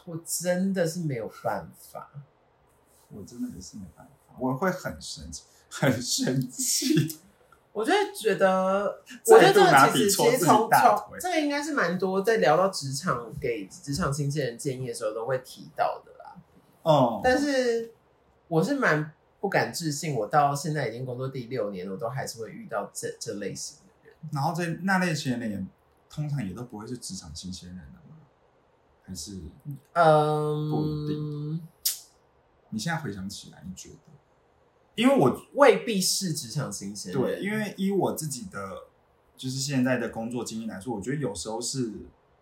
[0.05, 2.11] 我真的是没有办法。
[3.15, 5.43] 我真的也是没办法，我会很生气，
[5.79, 7.17] 很生气。
[7.73, 8.85] 我就会觉得，
[9.25, 10.69] 我觉得这个其实其实从从
[11.19, 16.35] 这个应该是蛮多在聊到职场给职场新鲜人建议的时候都会提到的啦。
[16.83, 17.91] 哦，但是
[18.47, 19.11] 我是蛮
[19.41, 24.15] 不敢置信，我到现在已经工作第六年了，我都还是会遇到这这类型的人。
[24.31, 25.67] 然后这那类型的人，
[26.07, 28.17] 通常也都不会是职场新鲜人了吗？
[29.03, 29.41] 还是
[29.93, 31.67] 嗯，不一定
[32.69, 33.95] 你现在回想起来，你觉得？
[34.95, 37.21] 因为我未必是职场新鲜人。
[37.21, 38.59] 对，因为以我自己的
[39.35, 41.91] 就是现在的工作经验来说，我觉得有时候是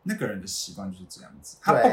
[0.03, 1.87] 那个人的习惯就是这样子，他不，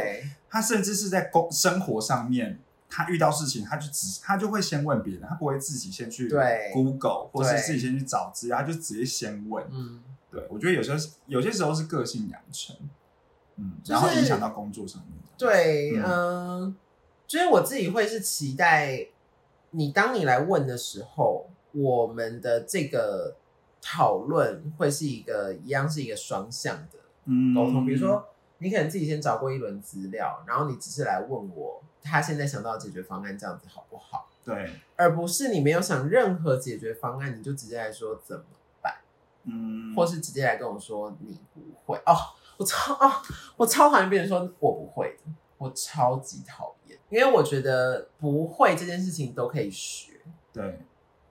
[0.48, 9.64] 他甚至是在工生活上面，他遇到事情，他就只他就会先问别人，他不会自己先去对 Google 或是自己先去找资料，他就直接先问。
[9.70, 12.76] 嗯，对，我觉得有时候有些时候是个性养成，
[13.86, 15.12] 然后影响到工作上面。
[15.36, 16.76] 对，嗯嗯，
[17.26, 19.06] 就是我自己会是期待
[19.70, 23.36] 你，当你来问的时候，我们的这个
[23.80, 27.86] 讨论会是一个一样是一个双向的嗯，沟通。
[27.86, 28.26] 比如说，
[28.58, 34.28] 你可能自己先找过一轮资料，然后你只是来问我他现在想到的解决方案，这样子好不好？
[34.44, 38.44] 对，而不是你没有想任何解决方案，你就直接来说怎么
[38.80, 38.94] 办，
[39.44, 42.16] 嗯，或是直接来跟我说你不会哦。
[42.56, 43.12] 我超哦，
[43.56, 46.77] 我超讨厌别人说我不会的，我超级讨厌，
[47.10, 50.12] 因为我觉得不会这件事情都可以学，
[50.52, 50.80] 对，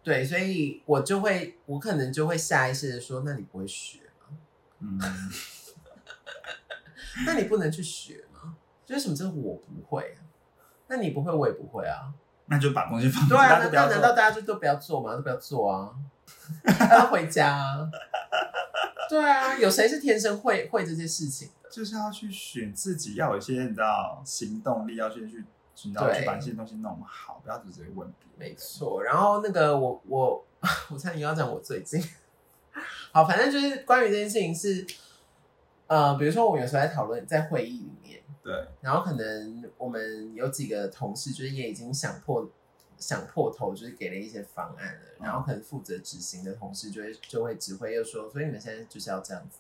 [0.04, 4.38] 对，所以我就会，我可能就会下意识的说，那你不会学吗？
[4.80, 5.00] 嗯，
[7.26, 8.56] 那你不能去学吗？
[8.86, 10.26] 就是什么叫我不会啊？
[10.88, 12.14] 那你不会，我也不会啊。
[12.50, 14.14] 那就把东西放对啊，那那难道。
[14.14, 15.16] 大家就都不要做吗？
[15.16, 15.94] 都不要做啊，
[16.92, 17.90] 要回家啊。
[19.10, 21.70] 对啊，有谁是天生会会这些事情的？
[21.70, 25.44] 就是要去选自己，要有一些你知道行动力，要先去
[25.84, 26.20] 你知道对。
[26.20, 28.52] 去把这些东西弄好，不要只是问别人。
[28.52, 30.46] 没错，然后那个我我
[30.90, 32.04] 我猜你要讲我最近，
[33.12, 34.86] 好，反正就是关于这件事情是，
[35.88, 42.50] 呃，比如说我们有时候在讨论在会议里面，对，然后可能我们有几个同事就是也已经想破
[42.98, 49.60] 想破头，就是给了一些方案了，然后可能负责执行的同事就会就会指挥又说，所以你们现在就是要这样子，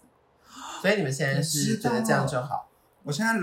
[0.82, 2.70] 所以你们现在是觉得这样就好，
[3.04, 3.34] 我现在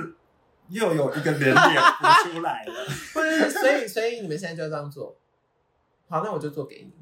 [0.69, 2.73] 又有一个人脸浮出来了。
[3.13, 5.17] 不是，所以所以你们现在就要这样做，
[6.09, 6.93] 好，那我就做给你。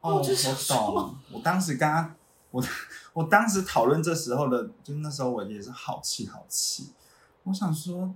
[0.00, 1.16] 哦，我懂。
[1.32, 2.14] 我当时跟他，
[2.50, 2.62] 我
[3.14, 6.92] 我当时讨论这时候的，就那时候我也是好气好气。
[7.44, 8.14] 我想说，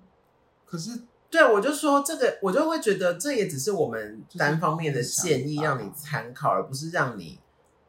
[0.67, 7.39] 可是对，我就说这个，我就会觉得这也只是我们单方面的建议，让你参考，而不是让你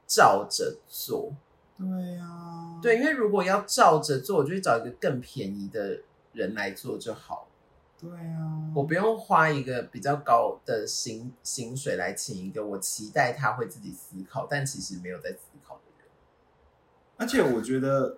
[0.07, 1.33] 照着做。
[1.77, 6.01] 对呀、对，因为如果要照着做，我就会找一个更便宜的
[6.33, 7.47] 人来做就好，
[7.99, 16.07] 对啊、我不用花一个比较高的薪薪水来请一个我期待他会自己思考，但其实没有在思考的人。
[17.17, 18.17] 而且我觉得，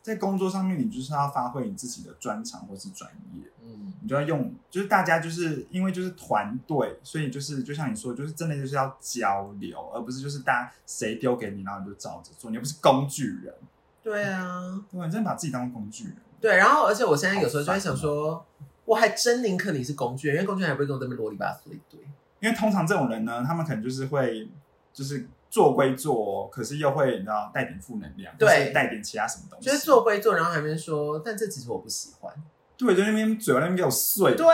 [0.00, 13.54] 在工作上面，你就是要发挥你自己的专长或是专业，嗯，你就要用，就是大家就是因为就是团队，所以就是就像你说，就是真的就是要交流，而不是就是大家谁丢给你，然后你就照着做，你又不是工具人，
[14.02, 15.04] 对啊，对？
[15.04, 16.16] 你真的把自己当工具人。
[16.44, 18.46] 对，然后而且我现在有时候就会好烦哦想说，
[18.84, 21.98] 我还真宁可你是工具人，因为工具人还不会跟我这边啰里吧嗦一堆。
[22.40, 24.46] 因为通常这种人呢，他们可能就是会，
[24.92, 32.30] 就是做归做，可是又会你知道带点负能量，对带点其他什么东西，就是做归做，然后还没说，但这其实我不喜欢。
[32.76, 34.44] 对，就那边嘴巴那边给我碎，对，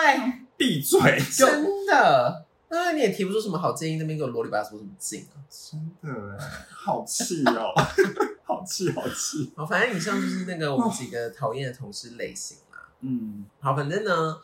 [0.56, 1.00] 闭嘴，
[1.34, 5.42] 真的，那你也提不出什么好建议，那边给我啰里吧嗦什么劲啊？
[5.50, 7.74] 真的哎，好气哦，
[8.60, 12.88] 好气好气，好，反正以上就是那个我们几个讨厌的同事类型啦。
[13.00, 14.38] 嗯，好，反正呢，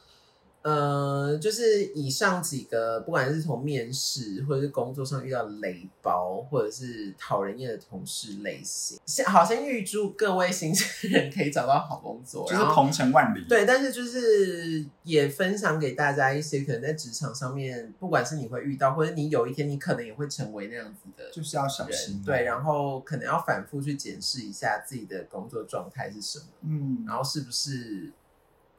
[0.66, 13.46] 呃，就是以上几个，不管是从面试或者是工作上遇到雷包，或者是讨人厌的同事类型，先好先预祝各位新鲜人可以找到好工作，就是鹏程万里。
[13.48, 22.20] 对，但是就是也分享给大家一些可能在职场上面，不管是你会遇到，或者你有一天你可能也会成为那样子的就是要小心。
[22.26, 28.10] 对，然后可能要反复去检视一下自己的工作状态是什么，嗯，然后是不是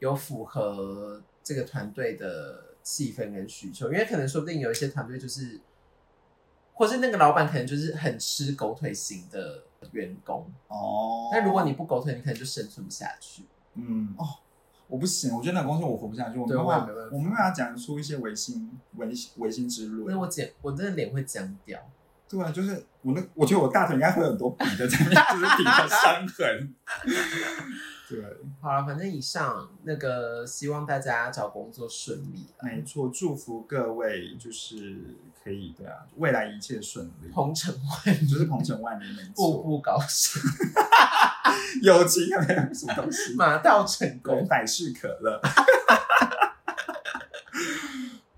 [0.00, 5.58] 有符合这个团队的气氛跟需求，因为可能说不定有一些团队就是，
[6.74, 13.46] 或是那个老板可能就是很吃狗腿型的员工，哦，但如果你不狗腿，你可能就生存不下去。
[13.76, 14.26] 嗯哦，
[14.88, 20.18] 我不行，我觉得那个工作我活不下去，我没对办法我没办法，讲出一些违心违违心之那论。
[20.18, 21.80] 我剪，我真的脸会僵掉。
[22.28, 26.74] 对啊，就是我那，我觉得我大腿应该会有很多笔的，在 那就是笔的伤痕。
[28.08, 28.24] 对，
[28.60, 39.62] 好了，反正以上那个，希望大家找工作顺利啦，没错，祝福各位，就是可以对啊，未来一切顺利，鹏程万里，就是鹏程万里，没步错。
[39.62, 40.42] 步高升，
[41.82, 44.46] 友情还没有什么东西，马到成，功。
[44.48, 45.40] 百事可乐。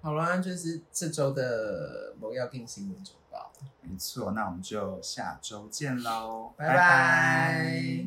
[0.03, 3.53] 好了，就是这周的某要定新闻周报。
[3.83, 8.07] 没错，那我们就下周见喽，拜拜